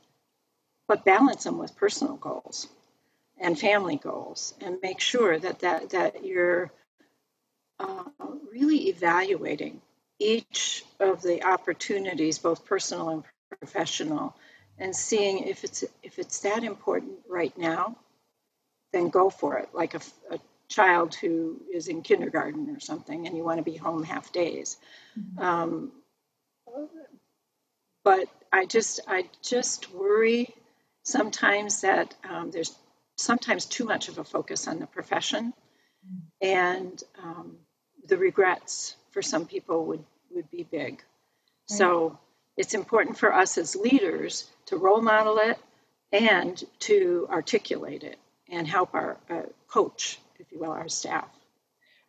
but 0.87 1.05
balance 1.05 1.43
them 1.43 1.57
with 1.57 1.75
personal 1.75 2.15
goals 2.15 2.67
and 3.39 3.59
family 3.59 3.97
goals 3.97 4.53
and 4.61 4.77
make 4.81 4.99
sure 4.99 5.37
that 5.37 5.59
that, 5.59 5.89
that 5.91 6.23
you're 6.23 6.71
uh, 7.79 8.03
really 8.51 8.89
evaluating 8.89 9.81
each 10.19 10.83
of 10.99 11.21
the 11.21 11.43
opportunities 11.43 12.37
both 12.37 12.65
personal 12.65 13.09
and 13.09 13.23
professional 13.59 14.35
and 14.77 14.95
seeing 14.95 15.47
if 15.47 15.63
it's 15.63 15.83
if 16.03 16.19
it's 16.19 16.39
that 16.41 16.63
important 16.63 17.13
right 17.27 17.57
now 17.57 17.97
then 18.93 19.09
go 19.09 19.29
for 19.29 19.57
it 19.57 19.69
like 19.73 19.95
a, 19.95 20.01
a 20.29 20.39
child 20.69 21.15
who 21.15 21.59
is 21.73 21.87
in 21.87 22.01
kindergarten 22.01 22.69
or 22.69 22.79
something 22.79 23.25
and 23.25 23.35
you 23.35 23.43
want 23.43 23.57
to 23.57 23.63
be 23.63 23.75
home 23.75 24.03
half 24.03 24.31
days 24.31 24.77
mm-hmm. 25.19 25.43
um, 25.43 25.91
but 28.03 28.27
i 28.51 28.65
just 28.65 28.99
i 29.07 29.25
just 29.41 29.93
worry 29.93 30.53
sometimes 31.03 31.81
that 31.81 32.13
um, 32.29 32.51
there's 32.51 32.75
sometimes 33.15 33.65
too 33.65 33.85
much 33.85 34.09
of 34.09 34.17
a 34.17 34.23
focus 34.23 34.67
on 34.67 34.79
the 34.79 34.87
profession, 34.87 35.53
and 36.41 37.01
um, 37.21 37.57
the 38.07 38.17
regrets 38.17 38.95
for 39.11 39.21
some 39.21 39.45
people 39.45 39.85
would, 39.85 40.03
would 40.33 40.49
be 40.49 40.63
big. 40.63 40.93
Right. 40.93 41.77
So 41.77 42.19
it's 42.57 42.73
important 42.73 43.17
for 43.17 43.33
us 43.33 43.57
as 43.57 43.75
leaders 43.75 44.49
to 44.67 44.77
role 44.77 45.01
model 45.01 45.37
it 45.37 45.57
and 46.11 46.61
to 46.79 47.27
articulate 47.29 48.03
it 48.03 48.19
and 48.49 48.67
help 48.67 48.93
our 48.93 49.17
uh, 49.29 49.43
coach, 49.67 50.19
if 50.39 50.51
you 50.51 50.59
will, 50.59 50.71
our 50.71 50.89
staff. 50.89 51.29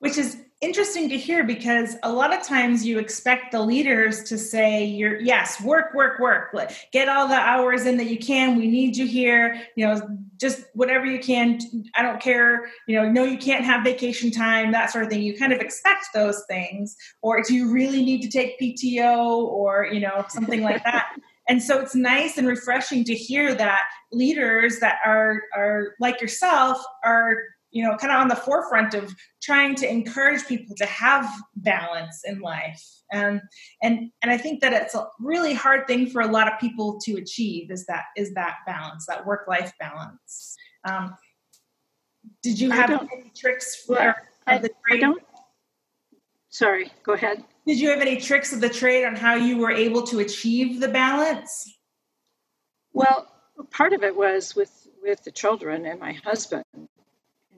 Which 0.03 0.19
is 0.19 0.37
interesting 0.63 1.09
to 1.09 1.19
hear 1.19 1.45
because 1.45 1.97
a 2.05 2.11
lot 2.11 2.33
of 2.33 2.43
times 2.43 2.87
you 2.87 3.01
expect 3.01 3.51
the 3.51 3.61
leaders 3.61 4.23
to 4.23 4.39
say 4.39 4.85
you're 4.85 5.21
yes 5.21 5.61
work 5.61 5.93
work 5.93 6.19
work. 6.21 6.55
Get 6.93 7.09
all 7.09 7.29
the 7.29 7.35
hours 7.35 7.85
in 7.87 7.97
that 7.99 8.07
you 8.07 8.19
can. 8.19 8.57
We 8.57 8.69
need 8.69 8.97
you 8.97 9.07
here. 9.07 9.61
You 9.77 9.87
know 9.87 10.19
just 10.41 10.65
whatever 10.75 11.05
you 11.07 11.19
can. 11.19 11.61
I 11.95 12.03
don't 12.03 12.21
care. 12.21 12.71
You 12.87 12.97
know 12.97 13.11
no 13.11 13.25
you 13.25 13.39
can't 13.39 13.65
have 13.65 13.85
vacation 13.85 14.31
time 14.31 14.73
that 14.73 14.91
sort 14.91 15.05
of 15.05 15.11
thing. 15.11 15.23
You 15.23 15.37
kind 15.37 15.53
of 15.53 15.61
expect 15.61 16.07
those 16.15 16.43
things. 16.49 16.97
Or 17.23 17.43
do 17.43 17.55
you 17.55 17.73
really 17.73 18.05
need 18.05 18.23
to 18.23 18.29
take 18.29 18.59
pto 18.61 19.45
or 19.45 19.87
you 19.93 20.01
know 20.01 20.25
something 20.29 20.63
like 20.63 20.83
that. 20.85 21.17
And 21.49 21.61
so 21.61 21.81
it's 21.81 21.97
nice 21.97 22.39
and 22.39 22.47
refreshing 22.47 23.03
to 23.03 23.15
hear 23.17 23.53
that 23.53 23.83
leaders 24.13 24.79
that 24.79 24.99
are 25.05 25.43
are 25.57 25.95
like 25.99 26.21
yourself 26.21 26.81
are 27.05 27.37
you 27.73 27.83
know, 27.83 27.97
kind 27.97 28.13
of 28.13 28.21
on 28.21 28.29
the 28.29 28.37
forefront 28.37 28.95
of 28.95 29.15
trying 29.43 29.75
to 29.77 29.91
encourage 29.91 30.47
people 30.47 30.77
to 30.77 30.87
have 30.87 31.29
balance 31.57 32.23
in 32.25 32.41
life. 32.41 32.87
And 33.11 33.41
and 33.83 34.11
and 34.23 34.31
I 34.31 34.37
think 34.37 34.61
that 34.61 34.73
it's 34.73 34.95
a 34.95 35.07
really 35.19 35.55
hard 35.55 35.87
thing 35.87 36.09
for 36.09 36.21
a 36.21 36.27
lot 36.27 36.53
of 36.53 36.61
people 36.61 37.01
to 37.05 37.17
achieve 37.17 37.71
is 37.71 37.87
that 37.87 38.05
is 38.17 38.35
that 38.35 38.57
balance, 38.67 39.07
that 39.07 39.27
work 39.27 39.49
life 39.49 39.73
balance. 39.81 40.57
Um, 40.89 41.17
did 42.43 42.61
you 42.61 42.71
have 42.71 42.91
any 42.91 43.33
tricks 43.35 43.75
for 43.75 44.15
I, 44.47 44.59
the 44.59 44.69
trade? 44.69 44.99
I 44.99 45.01
don't. 45.01 45.23
Sorry, 46.51 46.93
go 47.03 47.15
ahead. 47.15 47.43
Did 47.67 47.81
you 47.81 47.89
have 47.91 48.01
any 48.01 48.17
tricks 48.19 48.53
of 48.53 48.61
the 48.61 48.69
trade 48.69 49.07
on 49.07 49.17
how 49.17 49.37
you 49.37 49.57
were 49.59 49.71
able 49.71 50.03
to 50.09 50.19
achieve 50.19 50.81
the 50.81 50.89
balance? 50.89 51.75
Well, 52.93 53.27
part 53.71 53.95
of 53.95 54.03
it 54.03 54.15
was 54.15 54.55
with 54.55 54.71
with 55.03 55.25
the 55.25 55.31
children 55.31 55.87
and 55.87 55.99
my 55.99 56.13
husband 56.13 56.65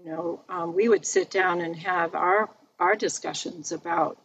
you 0.04 0.10
know, 0.10 0.40
um, 0.48 0.74
we 0.74 0.88
would 0.88 1.06
sit 1.06 1.30
down 1.30 1.60
and 1.60 1.74
have 1.76 2.14
our 2.14 2.50
our 2.78 2.94
discussions 2.94 3.72
about 3.72 4.18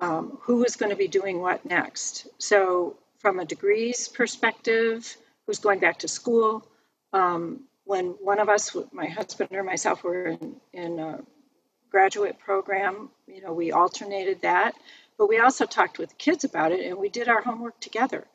um, 0.00 0.38
who 0.42 0.56
was 0.56 0.76
going 0.76 0.90
to 0.90 0.96
be 0.96 1.08
doing 1.08 1.40
what 1.40 1.66
next. 1.66 2.26
So, 2.38 2.96
from 3.18 3.38
a 3.38 3.44
degrees 3.44 4.08
perspective, 4.08 5.16
who's 5.46 5.58
going 5.58 5.80
back 5.80 5.98
to 6.00 6.08
school? 6.08 6.66
Um, 7.12 7.64
when 7.84 8.06
one 8.20 8.38
of 8.38 8.48
us, 8.48 8.76
my 8.92 9.06
husband 9.06 9.50
or 9.52 9.62
myself, 9.62 10.02
were 10.02 10.26
in, 10.28 10.56
in 10.72 10.98
a 10.98 11.20
graduate 11.90 12.38
program, 12.38 13.10
you 13.26 13.42
know, 13.42 13.52
we 13.52 13.72
alternated 13.72 14.42
that. 14.42 14.74
But 15.18 15.28
we 15.28 15.38
also 15.38 15.66
talked 15.66 15.98
with 15.98 16.18
kids 16.18 16.44
about 16.44 16.72
it, 16.72 16.84
and 16.86 16.98
we 16.98 17.08
did 17.08 17.28
our 17.28 17.42
homework 17.42 17.78
together. 17.80 18.26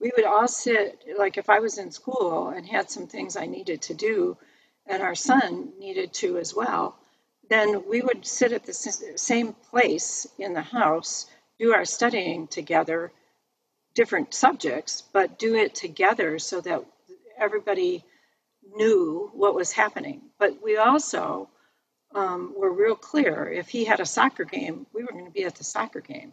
We 0.00 0.12
would 0.16 0.24
all 0.24 0.48
sit, 0.48 1.04
like 1.18 1.36
if 1.36 1.48
I 1.48 1.60
was 1.60 1.78
in 1.78 1.90
school 1.90 2.48
and 2.48 2.66
had 2.66 2.90
some 2.90 3.06
things 3.06 3.36
I 3.36 3.46
needed 3.46 3.82
to 3.82 3.94
do, 3.94 4.36
and 4.86 5.02
our 5.02 5.14
son 5.14 5.72
needed 5.78 6.12
to 6.14 6.38
as 6.38 6.54
well, 6.54 6.96
then 7.48 7.88
we 7.88 8.00
would 8.00 8.26
sit 8.26 8.52
at 8.52 8.64
the 8.64 8.72
same 8.72 9.52
place 9.70 10.26
in 10.38 10.54
the 10.54 10.62
house, 10.62 11.26
do 11.58 11.72
our 11.72 11.84
studying 11.84 12.46
together, 12.46 13.12
different 13.94 14.34
subjects, 14.34 15.02
but 15.12 15.38
do 15.38 15.54
it 15.54 15.74
together 15.74 16.38
so 16.38 16.60
that 16.60 16.84
everybody 17.38 18.04
knew 18.76 19.30
what 19.34 19.54
was 19.54 19.72
happening. 19.72 20.22
But 20.38 20.62
we 20.62 20.76
also 20.76 21.48
um, 22.14 22.54
were 22.56 22.72
real 22.72 22.96
clear 22.96 23.50
if 23.50 23.68
he 23.68 23.84
had 23.84 24.00
a 24.00 24.06
soccer 24.06 24.44
game, 24.44 24.86
we 24.92 25.02
were 25.02 25.12
going 25.12 25.26
to 25.26 25.30
be 25.30 25.44
at 25.44 25.56
the 25.56 25.64
soccer 25.64 26.00
game. 26.00 26.32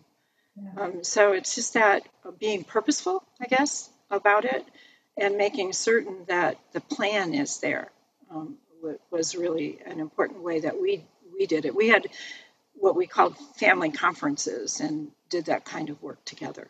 Yeah. 0.56 0.84
Um, 0.84 1.04
so 1.04 1.34
it's 1.34 1.56
just 1.56 1.74
that 1.74 2.04
being 2.40 2.64
purposeful, 2.64 3.24
I 3.42 3.46
guess, 3.46 3.90
about 4.10 4.46
it 4.46 4.66
and 5.18 5.38
making 5.38 5.74
certain 5.74 6.26
that 6.28 6.58
the 6.74 6.82
plan 6.82 7.34
is 7.34 7.60
there 7.60 7.92
um, 8.34 8.58
was 9.12 9.36
really 9.36 9.80
an 9.86 10.00
important 10.00 10.44
way 10.44 10.60
that 10.62 10.80
we 10.80 11.06
we 11.34 11.46
did 11.46 11.65
it. 11.65 11.76
We 11.76 11.88
had 11.88 12.08
what 12.74 12.96
we 12.96 13.08
called 13.08 13.38
family 13.58 13.91
conferences 13.91 14.80
and 14.80 15.12
did 15.30 15.46
that 15.46 15.65
kind 15.65 15.89
of 15.89 16.02
work 16.02 16.24
together. 16.26 16.70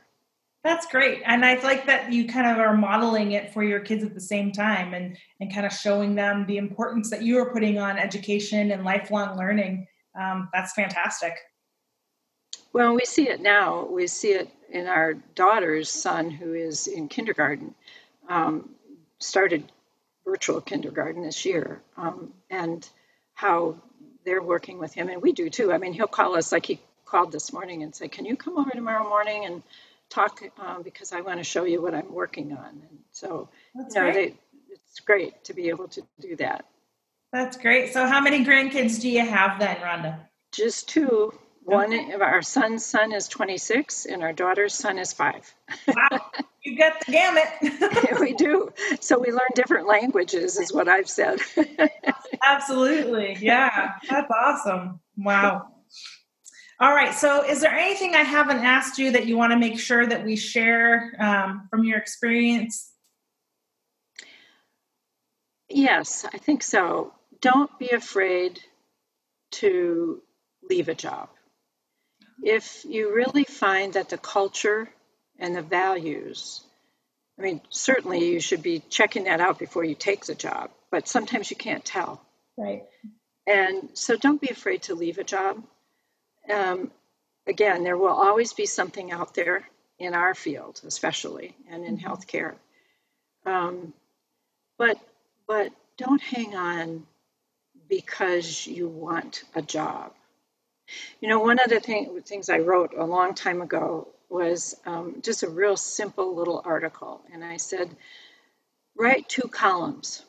That's 0.64 0.86
great. 0.86 1.24
And 1.26 1.44
I 1.44 1.56
like 1.64 1.88
that 1.88 2.14
you 2.14 2.28
kind 2.28 2.46
of 2.48 2.60
are 2.60 2.78
modeling 2.78 3.32
it 3.32 3.52
for 3.52 3.64
your 3.64 3.80
kids 3.80 4.04
at 4.04 4.14
the 4.14 4.22
same 4.22 4.52
time 4.52 4.94
and, 4.94 5.18
and 5.40 5.52
kind 5.52 5.66
of 5.66 5.74
showing 5.74 6.14
them 6.14 6.46
the 6.46 6.58
importance 6.58 7.10
that 7.10 7.24
you 7.24 7.40
are 7.40 7.52
putting 7.52 7.80
on 7.80 7.98
education 7.98 8.72
and 8.72 8.84
lifelong 8.84 9.38
learning. 9.38 9.88
Um, 10.20 10.50
that's 10.54 10.74
fantastic. 10.74 11.34
Well, 12.74 12.94
we 12.94 13.06
see 13.06 13.28
it 13.28 13.42
now. 13.42 13.86
We 13.86 14.06
see 14.08 14.34
it 14.34 14.50
in 14.70 14.88
our 14.88 15.14
daughter's 15.14 15.90
son, 15.90 16.30
who 16.30 16.54
is 16.54 16.88
in 16.88 17.08
kindergarten, 17.08 17.74
um, 18.30 18.70
started 19.20 19.70
virtual 20.26 20.62
kindergarten 20.62 21.24
this 21.24 21.46
year, 21.46 21.82
um, 21.98 22.34
and 22.50 22.88
how 23.34 23.76
they're 24.26 24.42
working 24.42 24.78
with 24.78 24.94
him, 24.94 25.10
and 25.10 25.22
we 25.22 25.32
do 25.32 25.50
too. 25.50 25.72
I 25.72 25.78
mean, 25.78 25.94
he'll 25.94 26.08
call 26.08 26.36
us 26.36 26.52
like 26.52 26.66
he 26.66 26.80
called 27.06 27.32
this 27.32 27.52
morning 27.52 27.84
and 27.84 27.94
say, 27.94 28.08
"Can 28.08 28.26
you 28.26 28.36
come 28.36 28.58
over 28.58 28.72
tomorrow 28.72 29.08
morning 29.08 29.46
and 29.46 29.64
talk 30.10 30.42
um, 30.60 30.84
because 30.84 31.12
I 31.12 31.22
want 31.22 31.40
to 31.40 31.44
show 31.44 31.64
you 31.64 31.82
what 31.82 31.94
I'm 31.94 32.14
working 32.14 32.54
on." 32.54 32.70
And 32.70 33.00
so, 33.12 33.50
That's 33.76 33.96
you 33.96 34.02
know, 34.02 34.12
they, 34.14 34.36
it's 34.70 35.00
great 35.00 35.44
to 35.46 35.54
be 35.54 35.70
able 35.70 35.88
to 35.90 36.02
do 36.20 36.36
that. 36.38 36.66
That's 37.32 37.58
great. 37.58 37.94
So, 37.94 38.06
how 38.08 38.22
many 38.22 38.44
grandkids 38.46 39.00
do 39.02 39.10
you 39.10 39.26
have 39.26 39.60
then, 39.60 39.78
Rhonda? 39.78 40.20
Just 40.52 40.90
two. 40.90 41.34
One 41.64 41.94
of 42.12 42.22
our 42.22 42.42
son's 42.42 42.86
son 42.86 43.12
is 43.12 43.28
26, 43.28 44.06
and 44.06 44.24
our 44.24 44.34
daughter's 44.34 44.74
son 44.74 44.98
is 44.98 45.14
five. 45.14 45.54
wow, 45.88 46.32
you 46.64 46.78
got 46.78 47.06
the 47.06 47.12
gamut. 47.12 48.20
we 48.20 48.34
do. 48.34 48.74
So 49.00 49.20
we 49.20 49.32
learn 49.32 49.50
different 49.56 49.88
languages, 49.88 50.60
is 50.60 50.74
what 50.74 50.88
I've 50.88 51.10
said. 51.10 51.40
Absolutely. 52.44 53.38
Yeah, 53.40 53.94
that's 54.10 54.32
awesome. 54.32 55.00
Wow. 55.18 55.68
All 56.80 56.94
right. 56.94 57.14
So, 57.14 57.44
is 57.46 57.62
there 57.62 57.74
anything 57.74 58.16
I 58.16 58.24
haven't 58.24 58.66
asked 58.66 58.98
you 58.98 59.12
that 59.12 59.28
you 59.28 59.38
want 59.38 59.52
to 59.52 59.58
make 59.58 59.80
sure 59.80 60.04
that 60.06 60.26
we 60.26 60.36
share 60.36 61.14
um, 61.20 61.68
from 61.70 61.84
your 61.84 62.00
experience? 62.00 62.92
Yes, 65.70 66.26
I 66.34 66.40
think 66.40 66.64
so. 66.64 67.14
Don't 67.40 67.70
be 67.78 67.90
afraid 67.90 68.60
to 69.52 70.22
leave 70.68 70.90
a 70.90 70.96
job. 70.96 71.30
If 72.42 72.86
you 72.86 73.14
really 73.14 73.44
find 73.44 73.94
that 73.94 74.10
the 74.10 74.18
culture 74.18 74.90
and 75.40 75.56
the 75.56 75.62
values, 75.62 76.62
I 77.38 77.44
mean, 77.44 77.62
certainly 77.70 78.32
you 78.32 78.40
should 78.40 78.64
be 78.64 78.84
checking 78.90 79.26
that 79.26 79.40
out 79.40 79.60
before 79.60 79.84
you 79.84 79.96
take 79.96 80.26
the 80.26 80.36
job, 80.36 80.72
but 80.90 81.08
sometimes 81.08 81.50
you 81.50 81.58
can't 81.58 81.86
tell. 81.86 82.22
Right. 82.58 82.84
And 83.48 83.90
so 83.94 84.16
don't 84.16 84.42
be 84.42 84.50
afraid 84.50 84.84
to 84.84 84.96
leave 84.96 85.18
a 85.18 85.24
job. 85.24 85.64
Um, 86.52 86.92
again, 87.48 87.84
there 87.84 87.98
will 87.98 88.14
always 88.14 88.54
be 88.54 88.66
something 88.66 89.12
out 89.12 89.34
there 89.34 89.68
in 90.00 90.14
our 90.14 90.34
field, 90.34 90.82
especially, 90.86 91.56
and 91.70 91.86
in 91.86 91.98
mm-hmm. 91.98 92.08
healthcare. 92.08 92.56
Um, 93.46 93.94
but 94.78 94.98
but 95.48 95.72
don't 95.98 96.22
hang 96.22 96.56
on 96.56 97.06
because 97.90 98.66
you 98.66 98.88
want 98.88 99.44
a 99.54 99.62
job. 99.62 100.14
You 101.20 101.30
know, 101.30 101.40
one 101.40 101.60
of 101.60 101.70
the 101.70 101.80
thing, 101.80 102.22
things 102.22 102.50
I 102.50 102.60
wrote 102.60 102.94
a 102.98 103.06
long 103.06 103.34
time 103.34 103.62
ago 103.62 104.08
was 104.30 104.76
um, 104.86 105.22
just 105.22 105.44
a 105.44 105.50
real 105.50 105.78
simple 105.78 106.36
little 106.36 106.62
article, 106.64 107.22
and 107.34 107.44
I 107.44 107.58
said, 107.58 107.90
write 108.96 109.28
two 109.28 109.48
columns. 109.48 110.24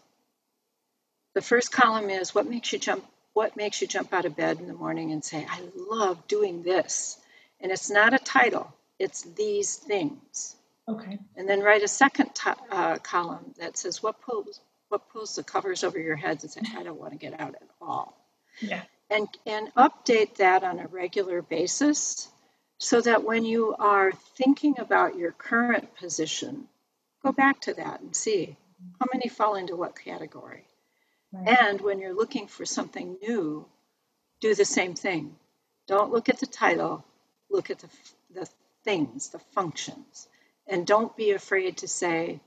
The 1.34 1.42
first 1.42 1.72
column 1.72 2.10
is 2.10 2.34
what 2.34 2.46
makes 2.46 2.72
you 2.72 2.78
jump 2.78 3.04
what 3.32 3.56
makes 3.56 3.80
you 3.80 3.86
jump 3.86 4.12
out 4.12 4.24
of 4.24 4.36
bed 4.36 4.58
in 4.60 4.66
the 4.66 4.74
morning 4.74 5.12
and 5.12 5.24
say, 5.24 5.46
I 5.48 5.60
love 5.74 6.26
doing 6.28 6.62
this? 6.62 7.16
And 7.60 7.72
it's 7.72 7.90
not 7.90 8.12
a 8.12 8.18
title, 8.18 8.72
it's 8.98 9.22
these 9.22 9.76
things. 9.76 10.54
Okay. 10.88 11.18
And 11.36 11.48
then 11.48 11.60
write 11.60 11.82
a 11.82 11.88
second 11.88 12.34
t- 12.34 12.50
uh, 12.70 12.98
column 12.98 13.54
that 13.58 13.76
says, 13.76 14.02
what 14.02 14.20
pulls, 14.20 14.60
what 14.88 15.08
pulls 15.10 15.36
the 15.36 15.42
covers 15.42 15.84
over 15.84 15.98
your 15.98 16.16
heads 16.16 16.42
and 16.44 16.52
say, 16.52 16.60
I 16.76 16.82
don't 16.82 17.00
want 17.00 17.12
to 17.12 17.18
get 17.18 17.38
out 17.40 17.54
at 17.54 17.68
all. 17.80 18.16
Yeah. 18.60 18.82
And, 19.12 19.28
and 19.44 19.74
update 19.74 20.36
that 20.36 20.64
on 20.64 20.78
a 20.78 20.86
regular 20.86 21.42
basis 21.42 22.28
so 22.78 23.00
that 23.00 23.24
when 23.24 23.44
you 23.44 23.76
are 23.78 24.12
thinking 24.36 24.76
about 24.78 25.16
your 25.16 25.32
current 25.32 25.94
position, 25.96 26.66
go 27.22 27.30
back 27.30 27.60
to 27.62 27.74
that 27.74 28.00
and 28.00 28.16
see 28.16 28.56
how 28.98 29.06
many 29.12 29.28
fall 29.28 29.54
into 29.54 29.76
what 29.76 30.02
category. 30.02 30.64
Right. 31.32 31.58
And 31.60 31.80
when 31.80 32.00
you're 32.00 32.14
looking 32.14 32.46
for 32.46 32.64
something 32.64 33.18
new, 33.22 33.66
do 34.40 34.54
the 34.54 34.64
same 34.64 34.94
thing. 34.94 35.36
Don't 35.86 36.10
look 36.10 36.28
at 36.28 36.40
the 36.40 36.46
title, 36.46 37.04
look 37.50 37.70
at 37.70 37.78
the, 37.80 37.88
the 38.34 38.48
things, 38.82 39.28
the 39.28 39.38
functions. 39.38 40.26
And 40.66 40.86
don't 40.86 41.16
be 41.16 41.32
afraid 41.32 41.78
to 41.78 41.88
say, 41.88 42.40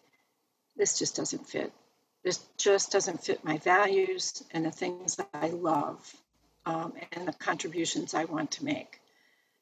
this 0.76 0.98
just 0.98 1.16
doesn't 1.16 1.48
fit. 1.48 1.72
This 2.24 2.40
just 2.58 2.92
doesn't 2.92 3.24
fit 3.24 3.46
my 3.46 3.60
values 3.60 4.44
and 4.52 4.66
the 4.66 4.72
things 4.72 5.18
that 5.18 5.30
I 5.34 5.50
love 5.50 6.14
um, 6.66 6.94
and 7.12 7.28
the 7.28 7.34
contributions 7.34 8.14
I 8.14 8.26
want 8.26 8.52
to 8.52 8.66
make. 8.66 9.00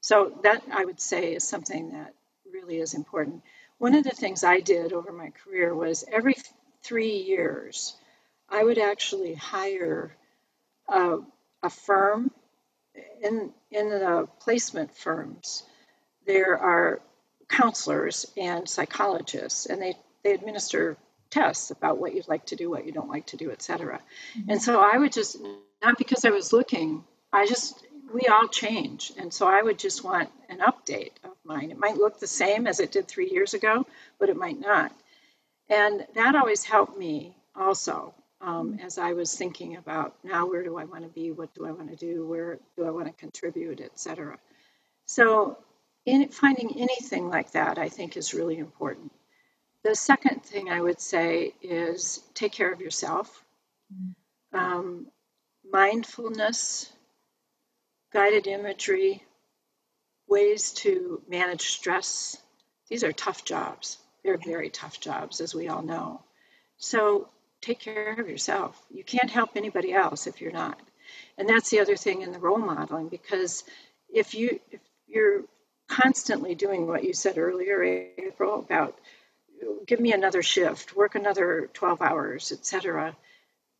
So, 0.02 0.38
that 0.44 0.64
I 0.72 0.84
would 0.84 1.00
say 1.00 1.34
is 1.34 1.48
something 1.48 1.92
that 1.92 2.14
really 2.52 2.78
is 2.78 2.94
important. 2.94 3.42
One 3.78 3.96
of 3.96 4.04
the 4.04 4.12
things 4.12 4.44
I 4.44 4.60
did 4.60 4.94
over 4.94 5.12
my 5.12 5.32
career 5.44 5.74
was 5.74 6.06
every 6.12 6.36
three 6.84 7.18
years, 7.18 7.96
I 8.50 8.64
would 8.64 8.78
actually 8.78 9.34
hire 9.34 10.16
a, 10.88 11.18
a 11.62 11.70
firm 11.70 12.32
in 13.22 13.52
in 13.72 13.90
the 13.90 14.28
placement 14.40 14.96
firms. 14.96 15.64
There 16.26 16.58
are 16.58 17.02
counselors 17.48 18.32
and 18.38 18.68
psychologists, 18.68 19.66
and 19.66 19.82
they 19.82 19.96
they 20.24 20.34
administer 20.34 20.98
tests 21.30 21.72
about 21.72 21.98
what 21.98 22.14
you'd 22.14 22.28
like 22.28 22.46
to 22.48 22.56
do, 22.56 22.70
what 22.70 22.86
you 22.86 22.92
don't 22.92 23.10
like 23.10 23.26
to 23.28 23.38
do, 23.38 23.52
etc. 23.52 24.00
Mm-hmm. 24.38 24.52
And 24.52 24.62
so 24.62 24.80
I 24.80 24.98
would 24.98 25.12
just 25.12 25.38
not 25.84 25.98
because 25.98 26.26
I 26.26 26.30
was 26.30 26.54
looking, 26.54 27.04
I 27.32 27.46
just 27.46 27.86
we 28.14 28.28
all 28.28 28.48
change, 28.48 29.12
and 29.18 29.34
so 29.34 29.48
I 29.48 29.62
would 29.62 29.80
just 29.80 30.04
want 30.04 30.30
an 30.50 30.60
update 30.60 31.14
of 31.24 31.32
mine. 31.44 31.72
It 31.72 31.78
might 31.78 31.98
look 31.98 32.20
the 32.20 32.28
same 32.28 32.68
as 32.68 32.80
it 32.80 32.92
did 32.92 33.08
three 33.08 33.30
years 33.30 33.54
ago, 33.54 33.86
but 34.20 34.30
it 34.30 34.38
might 34.38 34.60
not. 34.60 34.94
And 35.70 36.06
that 36.16 36.36
always 36.36 36.64
helped 36.64 36.98
me 36.98 37.36
also 37.56 38.14
um, 38.44 38.80
as 38.84 38.98
I 38.98 39.14
was 39.14 39.34
thinking 39.34 39.78
about 39.78 40.16
now 40.24 40.46
where 40.46 40.64
do 40.64 40.78
I 40.78 40.84
want 40.84 41.04
to 41.04 41.10
be, 41.10 41.32
what 41.32 41.54
do 41.56 41.66
I 41.66 41.72
want 41.72 41.90
to 41.90 41.96
do, 41.96 42.28
where 42.28 42.60
do 42.78 42.86
I 42.86 42.92
want 42.92 43.08
to 43.08 43.14
contribute, 43.14 43.80
etc. 43.80 44.38
So, 45.06 45.58
in 46.06 46.28
finding 46.30 46.78
anything 46.78 47.30
like 47.30 47.52
that, 47.52 47.78
I 47.78 47.88
think 47.88 48.18
is 48.18 48.34
really 48.34 48.58
important. 48.58 49.12
The 49.84 49.96
second 49.96 50.44
thing 50.44 50.70
I 50.70 50.82
would 50.82 51.00
say 51.00 51.54
is 51.62 52.22
take 52.34 52.52
care 52.52 52.72
of 52.72 52.82
yourself. 52.82 53.44
Um, 54.52 55.08
mindfulness, 55.72 56.92
guided 58.12 58.48
imagery, 58.48 59.24
ways 60.28 60.72
to 60.74 61.22
manage 61.28 61.72
stress. 61.72 62.38
These 62.90 63.04
are 63.04 63.12
tough 63.12 63.46
jobs. 63.46 63.98
They're 64.24 64.38
very 64.38 64.70
tough 64.70 65.00
jobs, 65.00 65.42
as 65.42 65.54
we 65.54 65.68
all 65.68 65.82
know. 65.82 66.22
So 66.78 67.30
take 67.62 67.80
care 67.80 68.20
of 68.20 68.30
yourself. 68.30 68.82
You 68.92 69.04
can't 69.04 69.30
help 69.30 69.52
anybody 69.56 69.94
else 69.94 70.28
if 70.28 70.42
you're 70.42 70.52
not. 70.52 70.80
And 71.38 71.48
that's 71.48 71.70
the 71.70 71.80
other 71.80 71.96
thing 71.96 72.22
in 72.22 72.32
the 72.32 72.40
role 72.40 72.58
modeling 72.58 73.10
because 73.10 73.64
if 74.14 74.34
you 74.34 74.60
if 74.72 74.82
you're 75.08 75.44
constantly 75.88 76.56
doing 76.56 76.88
what 76.88 77.04
you 77.04 77.14
said 77.14 77.38
earlier, 77.38 77.84
April, 77.84 78.60
about 78.60 78.98
give 79.86 80.00
me 80.00 80.14
another 80.14 80.42
shift, 80.42 80.96
work 80.96 81.16
another 81.16 81.70
12 81.74 82.02
hours, 82.02 82.52
etc., 82.52 83.16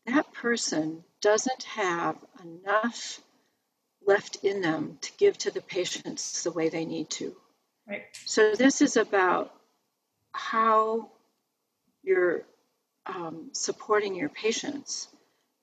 that 0.06 0.32
person 0.32 1.02
doesn't 1.24 1.62
have 1.62 2.16
enough 2.44 3.18
left 4.06 4.44
in 4.44 4.60
them 4.60 4.98
to 5.00 5.10
give 5.16 5.38
to 5.38 5.50
the 5.50 5.62
patients 5.62 6.42
the 6.42 6.50
way 6.50 6.68
they 6.68 6.84
need 6.84 7.08
to. 7.08 7.34
Right. 7.88 8.02
So 8.26 8.54
this 8.54 8.82
is 8.82 8.98
about 8.98 9.50
how 10.32 11.10
you're 12.02 12.42
um, 13.06 13.48
supporting 13.52 14.14
your 14.14 14.28
patients 14.28 15.08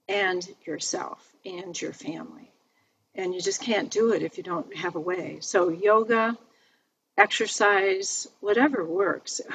and 0.09 0.43
yourself 0.65 1.23
and 1.45 1.79
your 1.79 1.93
family. 1.93 2.49
And 3.13 3.35
you 3.35 3.39
just 3.39 3.61
can't 3.61 3.91
do 3.91 4.13
it 4.13 4.23
if 4.23 4.37
you 4.37 4.43
don't 4.43 4.75
have 4.75 4.95
a 4.95 4.99
way. 4.99 5.37
So, 5.41 5.69
yoga, 5.69 6.37
exercise, 7.17 8.27
whatever 8.39 8.83
works. 8.83 9.41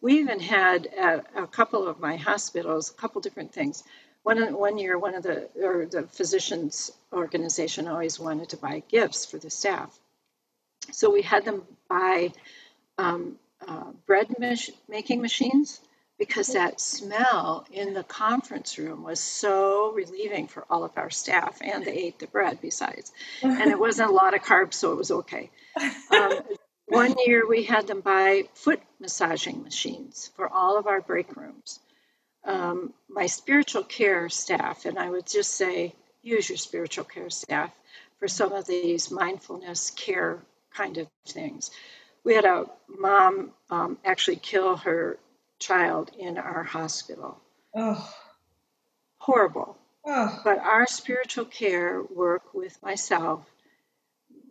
We 0.00 0.20
even 0.20 0.38
had 0.38 0.86
at 0.86 1.26
a 1.34 1.48
couple 1.48 1.88
of 1.88 1.98
my 1.98 2.14
hospitals, 2.14 2.90
a 2.90 2.94
couple 2.94 3.20
different 3.20 3.52
things. 3.52 3.82
One, 4.22 4.52
one 4.54 4.78
year, 4.78 4.98
one 4.98 5.14
of 5.14 5.22
the 5.22 5.48
or 5.62 5.86
the 5.86 6.02
physicians 6.02 6.90
organization 7.12 7.88
always 7.88 8.20
wanted 8.20 8.50
to 8.50 8.56
buy 8.56 8.82
gifts 8.88 9.24
for 9.24 9.38
the 9.38 9.50
staff, 9.50 9.96
so 10.92 11.10
we 11.10 11.22
had 11.22 11.44
them 11.44 11.62
buy 11.88 12.32
um, 12.98 13.36
uh, 13.66 13.92
bread 14.06 14.28
mach- 14.38 14.74
making 14.88 15.20
machines 15.22 15.80
because 16.18 16.48
that 16.48 16.80
smell 16.80 17.64
in 17.70 17.94
the 17.94 18.02
conference 18.02 18.76
room 18.76 19.04
was 19.04 19.20
so 19.20 19.92
relieving 19.92 20.48
for 20.48 20.64
all 20.68 20.84
of 20.84 20.90
our 20.96 21.10
staff, 21.10 21.58
and 21.60 21.84
they 21.84 21.92
ate 21.92 22.18
the 22.18 22.26
bread 22.26 22.58
besides. 22.60 23.12
And 23.42 23.70
it 23.70 23.78
wasn't 23.78 24.10
a 24.10 24.12
lot 24.12 24.34
of 24.34 24.42
carbs, 24.42 24.74
so 24.74 24.92
it 24.92 24.96
was 24.96 25.10
okay. 25.12 25.50
Um, 26.10 26.32
one 26.86 27.14
year 27.24 27.46
we 27.46 27.62
had 27.64 27.86
them 27.86 28.00
buy 28.00 28.44
foot 28.54 28.80
massaging 28.98 29.62
machines 29.62 30.32
for 30.34 30.48
all 30.48 30.76
of 30.78 30.86
our 30.88 31.00
break 31.00 31.36
rooms. 31.36 31.78
Um, 32.44 32.94
my 33.08 33.26
spiritual 33.26 33.82
care 33.82 34.28
staff, 34.28 34.84
and 34.84 34.98
I 34.98 35.10
would 35.10 35.26
just 35.26 35.54
say, 35.54 35.94
use 36.22 36.48
your 36.48 36.58
spiritual 36.58 37.04
care 37.04 37.30
staff 37.30 37.70
for 38.18 38.28
some 38.28 38.52
of 38.52 38.66
these 38.66 39.10
mindfulness 39.10 39.90
care 39.90 40.38
kind 40.74 40.98
of 40.98 41.08
things. 41.26 41.70
We 42.24 42.34
had 42.34 42.44
a 42.44 42.66
mom 42.88 43.52
um, 43.70 43.98
actually 44.04 44.36
kill 44.36 44.76
her 44.76 45.18
child 45.58 46.10
in 46.18 46.38
our 46.38 46.62
hospital. 46.62 47.40
Oh. 47.74 48.14
Horrible. 49.18 49.76
Oh. 50.04 50.40
But 50.44 50.58
our 50.58 50.86
spiritual 50.86 51.44
care 51.44 52.02
work 52.02 52.54
with 52.54 52.80
myself, 52.82 53.44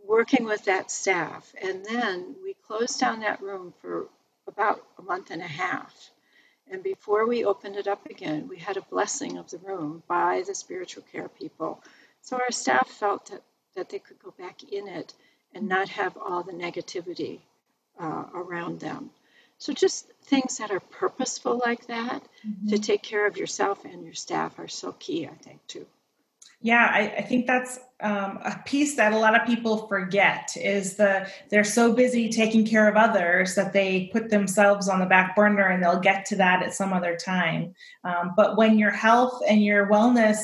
working 0.06 0.46
with 0.46 0.66
that 0.66 0.92
staff, 0.92 1.54
and 1.62 1.84
then 1.86 2.36
we 2.44 2.54
closed 2.68 3.00
down 3.00 3.22
that 3.22 3.42
room 3.42 3.74
for 3.82 4.08
about 4.48 4.82
a 4.98 5.02
month 5.02 5.32
and 5.32 5.42
a 5.42 5.48
half. 5.48 6.12
And 6.70 6.84
before 6.84 7.26
we 7.26 7.46
opened 7.46 7.76
it 7.76 7.88
up 7.88 8.06
again, 8.06 8.48
we 8.48 8.58
had 8.58 8.78
a 8.78 8.82
blessing 8.82 9.38
of 9.38 9.50
the 9.50 9.58
room 9.60 10.04
by 10.08 10.44
the 10.46 10.54
spiritual 10.54 11.04
care 11.12 11.30
people. 11.30 11.84
So 12.22 12.38
our 12.38 12.52
staff 12.52 12.88
felt 12.90 13.28
that 13.28 13.42
that 13.78 13.90
they 13.90 14.00
could 14.00 14.20
go 14.20 14.34
back 14.38 14.64
in 14.64 14.88
it 14.88 15.14
and 15.54 15.70
not 15.70 15.88
have 15.90 16.18
all 16.18 16.44
the 16.44 16.52
negativity 16.52 17.40
uh, 17.98 18.26
around 18.34 18.80
them. 18.82 19.12
So, 19.60 19.74
just 19.74 20.12
things 20.24 20.58
that 20.58 20.72
are 20.72 20.80
purposeful 20.80 21.62
like 21.64 21.88
that 21.88 22.22
mm-hmm. 22.46 22.70
to 22.70 22.78
take 22.78 23.02
care 23.02 23.26
of 23.26 23.38
yourself 23.38 23.86
and 23.86 24.04
your 24.04 24.14
staff 24.14 24.60
are 24.60 24.68
so 24.68 24.92
key, 24.92 25.26
I 25.26 25.34
think, 25.34 25.66
too. 25.68 25.86
Yeah, 26.62 26.90
I, 26.92 27.18
I 27.18 27.22
think 27.22 27.46
that's 27.46 27.80
um, 28.00 28.40
a 28.44 28.62
piece 28.66 28.96
that 28.96 29.14
a 29.14 29.18
lot 29.18 29.40
of 29.40 29.48
people 29.48 29.88
forget 29.88 30.50
is 30.56 30.96
the 30.96 31.28
they're 31.50 31.64
so 31.64 31.94
busy 31.94 32.30
taking 32.30 32.66
care 32.66 32.88
of 32.88 32.96
others 32.96 33.56
that 33.56 33.74
they 33.74 34.10
put 34.12 34.30
themselves 34.30 34.88
on 34.88 35.00
the 35.00 35.06
back 35.06 35.36
burner 35.36 35.68
and 35.68 35.82
they'll 35.82 36.00
get 36.00 36.26
to 36.26 36.36
that 36.36 36.64
at 36.64 36.74
some 36.74 36.94
other 36.94 37.16
time. 37.16 37.74
Um, 38.04 38.34
but 38.36 38.58
when 38.58 38.78
your 38.78 38.92
health 38.92 39.40
and 39.48 39.64
your 39.64 39.88
wellness 39.88 40.38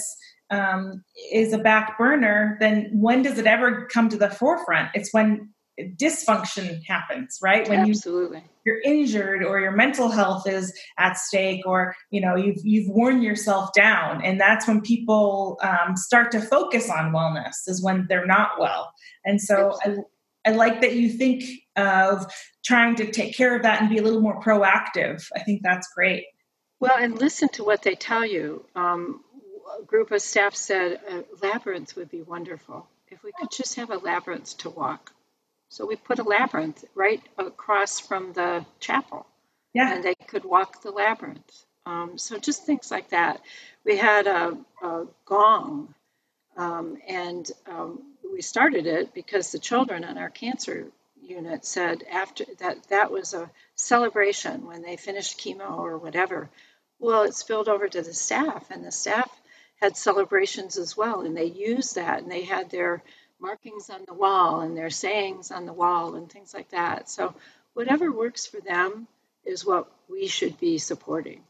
um, 0.49 1.03
is 1.31 1.53
a 1.53 1.57
back 1.57 1.97
burner, 1.97 2.57
then 2.59 2.89
when 2.93 3.21
does 3.21 3.37
it 3.37 3.47
ever 3.47 3.87
come 3.91 4.09
to 4.09 4.17
the 4.17 4.29
forefront? 4.29 4.89
It's 4.93 5.13
when 5.13 5.52
dysfunction 5.79 6.83
happens 6.85 7.39
right? 7.41 7.67
When 7.67 7.89
Absolutely. 7.89 8.37
you 8.37 8.43
you're 8.65 8.81
injured 8.81 9.43
or 9.43 9.59
your 9.59 9.71
mental 9.71 10.09
health 10.09 10.47
is 10.47 10.73
at 10.97 11.17
stake 11.17 11.65
or 11.65 11.95
you 12.11 12.21
know 12.21 12.35
you've 12.35 12.59
you've 12.63 12.87
worn 12.89 13.21
yourself 13.21 13.73
down. 13.73 14.23
And 14.23 14.39
that's 14.39 14.67
when 14.67 14.81
people 14.81 15.59
um, 15.61 15.95
start 15.95 16.31
to 16.31 16.41
focus 16.41 16.89
on 16.89 17.11
wellness 17.11 17.53
is 17.67 17.83
when 17.83 18.05
they're 18.07 18.25
not 18.25 18.59
well. 18.59 18.93
And 19.25 19.41
so 19.41 19.77
I, 19.83 19.97
I 20.45 20.51
like 20.51 20.81
that 20.81 20.93
you 20.93 21.09
think 21.09 21.43
of 21.75 22.31
trying 22.63 22.95
to 22.97 23.11
take 23.11 23.35
care 23.35 23.55
of 23.55 23.63
that 23.63 23.81
and 23.81 23.89
be 23.89 23.97
a 23.97 24.03
little 24.03 24.21
more 24.21 24.39
proactive. 24.41 25.25
I 25.35 25.39
think 25.39 25.61
that's 25.63 25.87
great. 25.93 26.25
Well 26.79 26.97
and 26.97 27.19
listen 27.19 27.49
to 27.49 27.63
what 27.63 27.81
they 27.81 27.95
tell 27.95 28.25
you. 28.25 28.65
Um, 28.75 29.23
a 29.79 29.83
group 29.83 30.11
of 30.11 30.21
staff 30.21 30.53
said 30.53 30.99
a 31.09 31.23
labyrinth 31.43 31.95
would 31.95 32.11
be 32.11 32.21
wonderful. 32.21 32.87
If 33.09 33.23
we 33.23 33.31
could 33.39 33.49
just 33.51 33.75
have 33.75 33.89
a 33.89 33.97
labyrinth 33.97 34.57
to 34.59 34.69
walk 34.69 35.13
so 35.73 35.87
we 35.87 35.95
put 35.95 36.19
a 36.19 36.23
labyrinth 36.23 36.85
right 36.93 37.19
across 37.35 37.99
from 37.99 38.31
the 38.33 38.63
chapel. 38.79 39.25
Yeah. 39.73 39.91
And 39.91 40.03
they 40.03 40.13
could 40.13 40.45
walk 40.45 40.83
the 40.83 40.91
labyrinth. 40.91 41.65
Um, 41.87 42.19
so 42.19 42.37
just 42.37 42.63
things 42.63 42.91
like 42.91 43.09
that. 43.09 43.41
We 43.83 43.97
had 43.97 44.27
a, 44.27 44.55
a 44.83 45.05
gong, 45.25 45.95
um, 46.57 46.97
and 47.07 47.51
um, 47.65 48.03
we 48.31 48.43
started 48.43 48.85
it 48.85 49.15
because 49.15 49.51
the 49.51 49.57
children 49.57 50.03
on 50.03 50.19
our 50.19 50.29
cancer 50.29 50.85
unit 51.23 51.65
said 51.65 52.03
after 52.03 52.45
that 52.59 52.83
that 52.89 53.11
was 53.11 53.33
a 53.33 53.49
celebration 53.73 54.67
when 54.67 54.83
they 54.83 54.95
finished 54.95 55.39
chemo 55.39 55.79
or 55.79 55.97
whatever. 55.97 56.51
Well, 56.99 57.23
it 57.23 57.33
spilled 57.33 57.67
over 57.67 57.87
to 57.87 58.01
the 58.03 58.13
staff, 58.13 58.69
and 58.69 58.85
the 58.85 58.91
staff 58.91 59.29
had 59.81 59.97
celebrations 59.97 60.77
as 60.77 60.95
well, 60.95 61.21
and 61.21 61.35
they 61.35 61.45
used 61.45 61.95
that, 61.95 62.21
and 62.21 62.31
they 62.31 62.43
had 62.43 62.69
their 62.69 63.01
markings 63.43 63.91
on 63.91 64.05
the 64.07 64.13
wall 64.13 64.61
and 64.61 64.75
their 64.75 64.89
sayings 64.89 65.51
on 65.51 65.67
the 65.67 65.73
wall 65.73 66.15
and 66.15 66.31
things 66.31 66.53
like 66.53 66.69
that. 66.69 67.09
So, 67.09 67.35
whatever 67.73 68.11
works 68.11 68.47
for 68.47 68.59
them 68.61 69.07
is 69.45 69.65
what 69.65 69.91
we 70.09 70.27
should 70.27 70.59
be 70.59 70.79
supporting. 70.79 71.41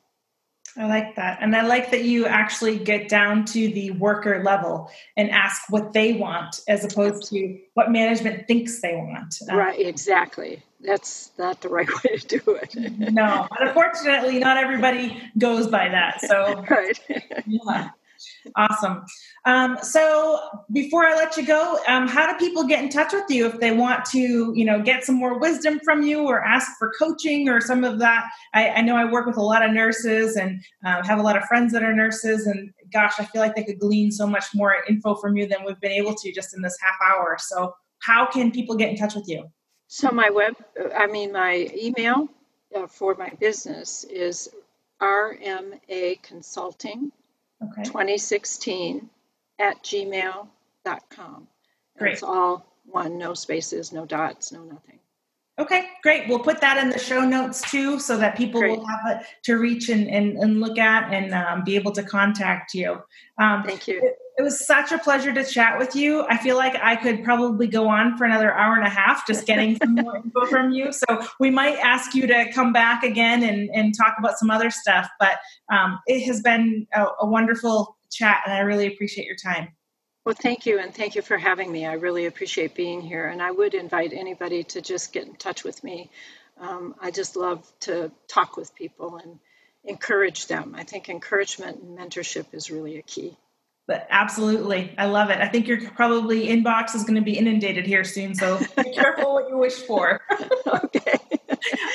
I 0.76 0.88
like 0.88 1.16
that. 1.18 1.38
And 1.42 1.56
I 1.56 1.62
like 1.68 1.92
that 1.92 2.04
you 2.04 2.26
actually 2.26 2.80
get 2.80 3.08
down 3.08 3.46
to 3.46 3.68
the 3.70 3.92
worker 3.92 4.42
level 4.44 4.90
and 5.16 5.30
ask 5.30 5.70
what 5.70 5.94
they 5.94 6.14
want 6.14 6.62
as 6.68 6.84
opposed 6.84 7.30
to 7.30 7.60
what 7.76 7.92
management 7.92 8.48
thinks 8.48 8.82
they 8.82 8.96
want. 8.96 9.36
Uh, 9.50 9.56
right, 9.56 9.80
exactly. 9.80 10.64
That's 10.82 11.32
not 11.38 11.62
the 11.62 11.70
right 11.70 11.88
way 12.04 12.18
to 12.18 12.40
do 12.40 12.60
it. 12.62 12.76
no, 12.76 13.48
but 13.52 13.68
unfortunately, 13.68 14.40
not 14.40 14.58
everybody 14.58 15.22
goes 15.38 15.68
by 15.68 15.90
that. 15.90 16.22
So, 16.22 16.66
right. 16.70 17.00
yeah. 17.46 17.92
Awesome. 18.56 19.04
Um, 19.46 19.78
so 19.82 20.40
before 20.72 21.06
I 21.06 21.16
let 21.16 21.38
you 21.38 21.46
go, 21.46 21.80
um, 21.88 22.08
how 22.08 22.32
do 22.32 22.38
people 22.38 22.66
get 22.66 22.84
in 22.84 22.90
touch 22.90 23.14
with 23.14 23.30
you 23.30 23.46
if 23.48 23.60
they 23.60 23.72
want 23.72 24.06
to, 24.06 24.54
you 24.56 24.66
know, 24.66 24.82
get 24.82 25.04
some 25.04 25.16
more 25.16 25.40
wisdom 25.40 25.80
from 25.84 26.04
you 26.04 26.28
or 26.28 26.44
ask 26.44 26.72
for 26.78 26.92
coaching 26.98 27.50
or 27.50 27.62
some 27.62 27.84
of 27.84 28.00
that? 28.00 28.26
I, 28.54 28.70
I 28.70 28.82
know 28.82 28.96
I 28.96 29.10
work 29.10 29.26
with 29.26 29.38
a 29.38 29.42
lot 29.42 29.64
of 29.64 29.72
nurses 29.72 30.36
and 30.36 30.62
uh, 30.86 31.04
have 31.06 31.20
a 31.20 31.24
lot 31.24 31.38
of 31.38 31.44
friends 31.46 31.74
that 31.74 31.84
are 31.84 31.94
nurses, 31.94 32.48
and 32.48 32.72
gosh, 32.92 33.14
I 33.20 33.26
feel 33.26 33.42
like 33.42 33.56
they 33.56 33.64
could 33.64 33.80
glean 33.80 34.12
so 34.12 34.28
much 34.28 34.46
more 34.54 34.76
info 34.88 35.16
from 35.16 35.38
you 35.38 35.48
than 35.48 35.60
we've 35.66 35.80
been 35.80 35.92
able 35.92 36.16
to 36.16 36.32
just 36.32 36.56
in 36.56 36.62
this 36.62 36.78
half 36.82 36.96
hour. 37.06 37.38
So 37.40 37.74
how 38.00 38.26
can 38.26 38.52
people 38.52 38.76
get 38.76 38.90
in 38.90 38.98
touch 38.98 39.16
with 39.16 39.28
you? 39.28 39.46
So 39.88 40.12
my 40.12 40.30
web, 40.30 40.56
I 40.96 41.08
mean, 41.08 41.32
my 41.32 41.70
email 41.76 42.28
uh, 42.76 42.88
for 42.88 43.16
my 43.16 43.30
business 43.40 44.04
is 44.06 44.50
RMA 45.02 46.22
Consulting 46.22 47.12
okay. 47.72 47.84
2016 47.84 49.10
at 49.60 49.84
gmail.com. 49.84 51.48
Great. 51.98 52.14
It's 52.14 52.24
all 52.24 52.66
one, 52.86 53.18
no 53.18 53.34
spaces, 53.34 53.92
no 53.92 54.06
dots, 54.06 54.52
no 54.52 54.64
nothing. 54.64 55.00
Okay, 55.60 55.86
great. 56.02 56.28
We'll 56.28 56.40
put 56.40 56.62
that 56.62 56.78
in 56.78 56.90
the 56.90 56.98
show 56.98 57.22
notes 57.22 57.62
too 57.70 58.00
so 58.00 58.18
that 58.18 58.36
people 58.36 58.60
great. 58.60 58.78
will 58.78 58.88
have 58.88 59.02
it 59.06 59.28
to 59.44 59.58
reach 59.58 59.90
and, 59.90 60.10
and, 60.10 60.36
and 60.38 60.60
look 60.60 60.80
at 60.80 61.14
and 61.14 61.32
um, 61.32 61.64
be 61.64 61.76
able 61.76 61.92
to 61.92 62.02
contact 62.02 62.74
you. 62.74 63.00
Um, 63.38 63.64
Thank 63.64 63.88
you. 63.88 64.02
It, 64.02 64.16
it 64.36 64.42
was 64.42 64.66
such 64.66 64.92
a 64.92 64.98
pleasure 64.98 65.32
to 65.32 65.44
chat 65.44 65.78
with 65.78 65.96
you. 65.96 66.26
I 66.28 66.38
feel 66.38 66.58
like 66.58 66.76
I 66.82 66.96
could 66.96 67.24
probably 67.24 67.68
go 67.68 67.88
on 67.88 68.18
for 68.18 68.24
another 68.26 68.52
hour 68.52 68.76
and 68.76 68.86
a 68.86 68.90
half 68.90 69.28
just 69.28 69.46
getting 69.46 69.78
some 69.78 69.94
more 70.02 70.18
info 70.18 70.46
from 70.48 70.72
you. 70.72 70.92
So 70.92 71.24
we 71.40 71.52
might 71.52 71.78
ask 71.78 72.16
you 72.16 72.26
to 72.26 72.52
come 72.52 72.74
back 72.74 73.04
again 73.04 73.44
and, 73.44 73.70
and 73.76 73.96
talk 73.96 74.16
about 74.18 74.40
some 74.40 74.50
other 74.50 74.72
stuff. 74.72 75.08
But 75.20 75.38
um, 75.72 76.00
it 76.08 76.26
has 76.26 76.42
been 76.42 76.88
a, 76.94 77.06
a 77.22 77.28
wonderful 77.28 77.96
chat, 78.12 78.42
and 78.46 78.56
I 78.56 78.60
really 78.62 78.88
appreciate 78.88 79.28
your 79.28 79.36
time. 79.36 79.68
Well, 80.26 80.36
thank 80.40 80.66
you, 80.66 80.80
and 80.80 80.94
thank 80.94 81.16
you 81.16 81.22
for 81.22 81.38
having 81.38 81.70
me. 81.70 81.86
I 81.86 81.94
really 81.94 82.26
appreciate 82.26 82.76
being 82.76 83.02
here, 83.02 83.28
and 83.28 83.42
I 83.42 83.52
would 83.52 83.74
invite 83.74 84.14
anybody 84.14 84.64
to 84.64 84.82
just 84.82 85.12
get 85.12 85.28
in 85.28 85.36
touch 85.36 85.66
with 85.66 85.84
me. 85.84 86.10
Um, 86.60 86.96
I 87.02 87.12
just 87.12 87.36
love 87.36 87.70
to 87.82 88.12
talk 88.28 88.56
with 88.56 88.74
people 88.74 89.18
and 89.18 89.40
encourage 89.84 90.48
them. 90.48 90.76
I 90.78 90.84
think 90.84 91.10
encouragement 91.10 91.82
and 91.82 91.98
mentorship 91.98 92.46
is 92.54 92.72
really 92.72 92.98
a 92.98 93.02
key. 93.02 93.38
But 93.86 94.08
absolutely, 94.10 94.96
I 94.98 95.08
love 95.08 95.30
it. 95.30 95.40
I 95.40 95.50
think 95.50 95.68
your 95.68 95.90
probably 95.92 96.48
inbox 96.48 96.96
is 96.96 97.04
going 97.04 97.16
to 97.16 97.22
be 97.22 97.38
inundated 97.38 97.86
here 97.86 98.06
soon, 98.06 98.34
so 98.34 98.60
be 98.78 98.92
careful 98.96 99.34
what 99.34 99.50
you 99.50 99.58
wish 99.58 99.76
for. 99.76 100.22
okay. 100.66 101.18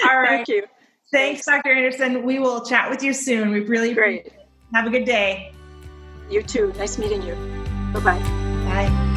All 0.06 0.20
right. 0.20 0.44
Thank 0.44 0.48
you. 0.48 0.64
Thanks, 1.10 1.46
Dr. 1.46 1.72
Anderson. 1.72 2.24
We 2.24 2.38
will 2.38 2.62
chat 2.66 2.90
with 2.90 3.02
you 3.02 3.14
soon. 3.14 3.50
We 3.50 3.60
really 3.60 3.94
great. 3.94 4.30
Have 4.74 4.86
a 4.86 4.90
good 4.90 5.06
day. 5.06 5.54
You 6.28 6.42
too. 6.42 6.74
Nice 6.76 6.98
meeting 6.98 7.22
you. 7.22 7.57
Bye-bye. 7.92 8.18
Bye. 8.68 9.08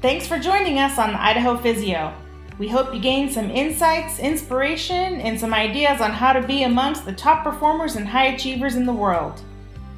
Thanks 0.00 0.26
for 0.26 0.38
joining 0.38 0.78
us 0.78 0.98
on 0.98 1.12
the 1.12 1.22
Idaho 1.22 1.56
Physio. 1.56 2.12
We 2.58 2.68
hope 2.68 2.94
you 2.94 3.00
gained 3.00 3.32
some 3.32 3.50
insights, 3.50 4.18
inspiration, 4.18 5.20
and 5.20 5.38
some 5.38 5.54
ideas 5.54 6.00
on 6.00 6.10
how 6.10 6.32
to 6.32 6.46
be 6.46 6.64
amongst 6.64 7.04
the 7.04 7.12
top 7.12 7.44
performers 7.44 7.96
and 7.96 8.06
high 8.06 8.26
achievers 8.26 8.74
in 8.74 8.86
the 8.86 8.92
world. 8.92 9.40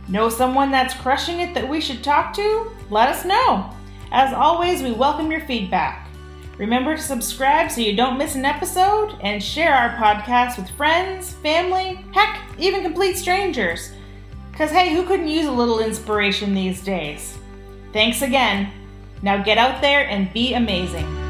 Know 0.09 0.29
someone 0.29 0.71
that's 0.71 0.95
crushing 0.95 1.41
it 1.41 1.55
that 1.55 1.69
we 1.69 1.81
should 1.81 2.05
talk 2.05 2.33
to? 2.35 2.71
Let 2.91 3.09
us 3.09 3.25
know. 3.25 3.71
As 4.13 4.33
always, 4.33 4.83
we 4.83 4.93
welcome 4.93 5.31
your 5.31 5.41
feedback. 5.41 6.09
Remember 6.59 6.95
to 6.95 7.03
subscribe 7.03 7.71
so 7.71 7.81
you 7.81 7.97
don't 7.97 8.19
miss 8.19 8.37
an 8.37 8.45
episode 8.45 9.19
and 9.23 9.43
share 9.43 9.75
our 9.75 9.97
podcast 9.97 10.57
with 10.57 10.71
friends, 10.71 11.33
family, 11.33 12.05
heck, 12.13 12.41
even 12.59 12.83
complete 12.83 13.17
strangers. 13.17 13.93
Because 14.55 14.71
hey, 14.71 14.95
who 14.95 15.03
couldn't 15.03 15.27
use 15.27 15.47
a 15.47 15.51
little 15.51 15.81
inspiration 15.81 16.55
these 16.55 16.81
days? 16.81 17.37
Thanks 17.93 18.23
again. 18.23 18.71
Now 19.21 19.43
get 19.43 19.59
out 19.59 19.83
there 19.83 20.09
and 20.09 20.33
be 20.33 20.55
amazing. 20.55 21.24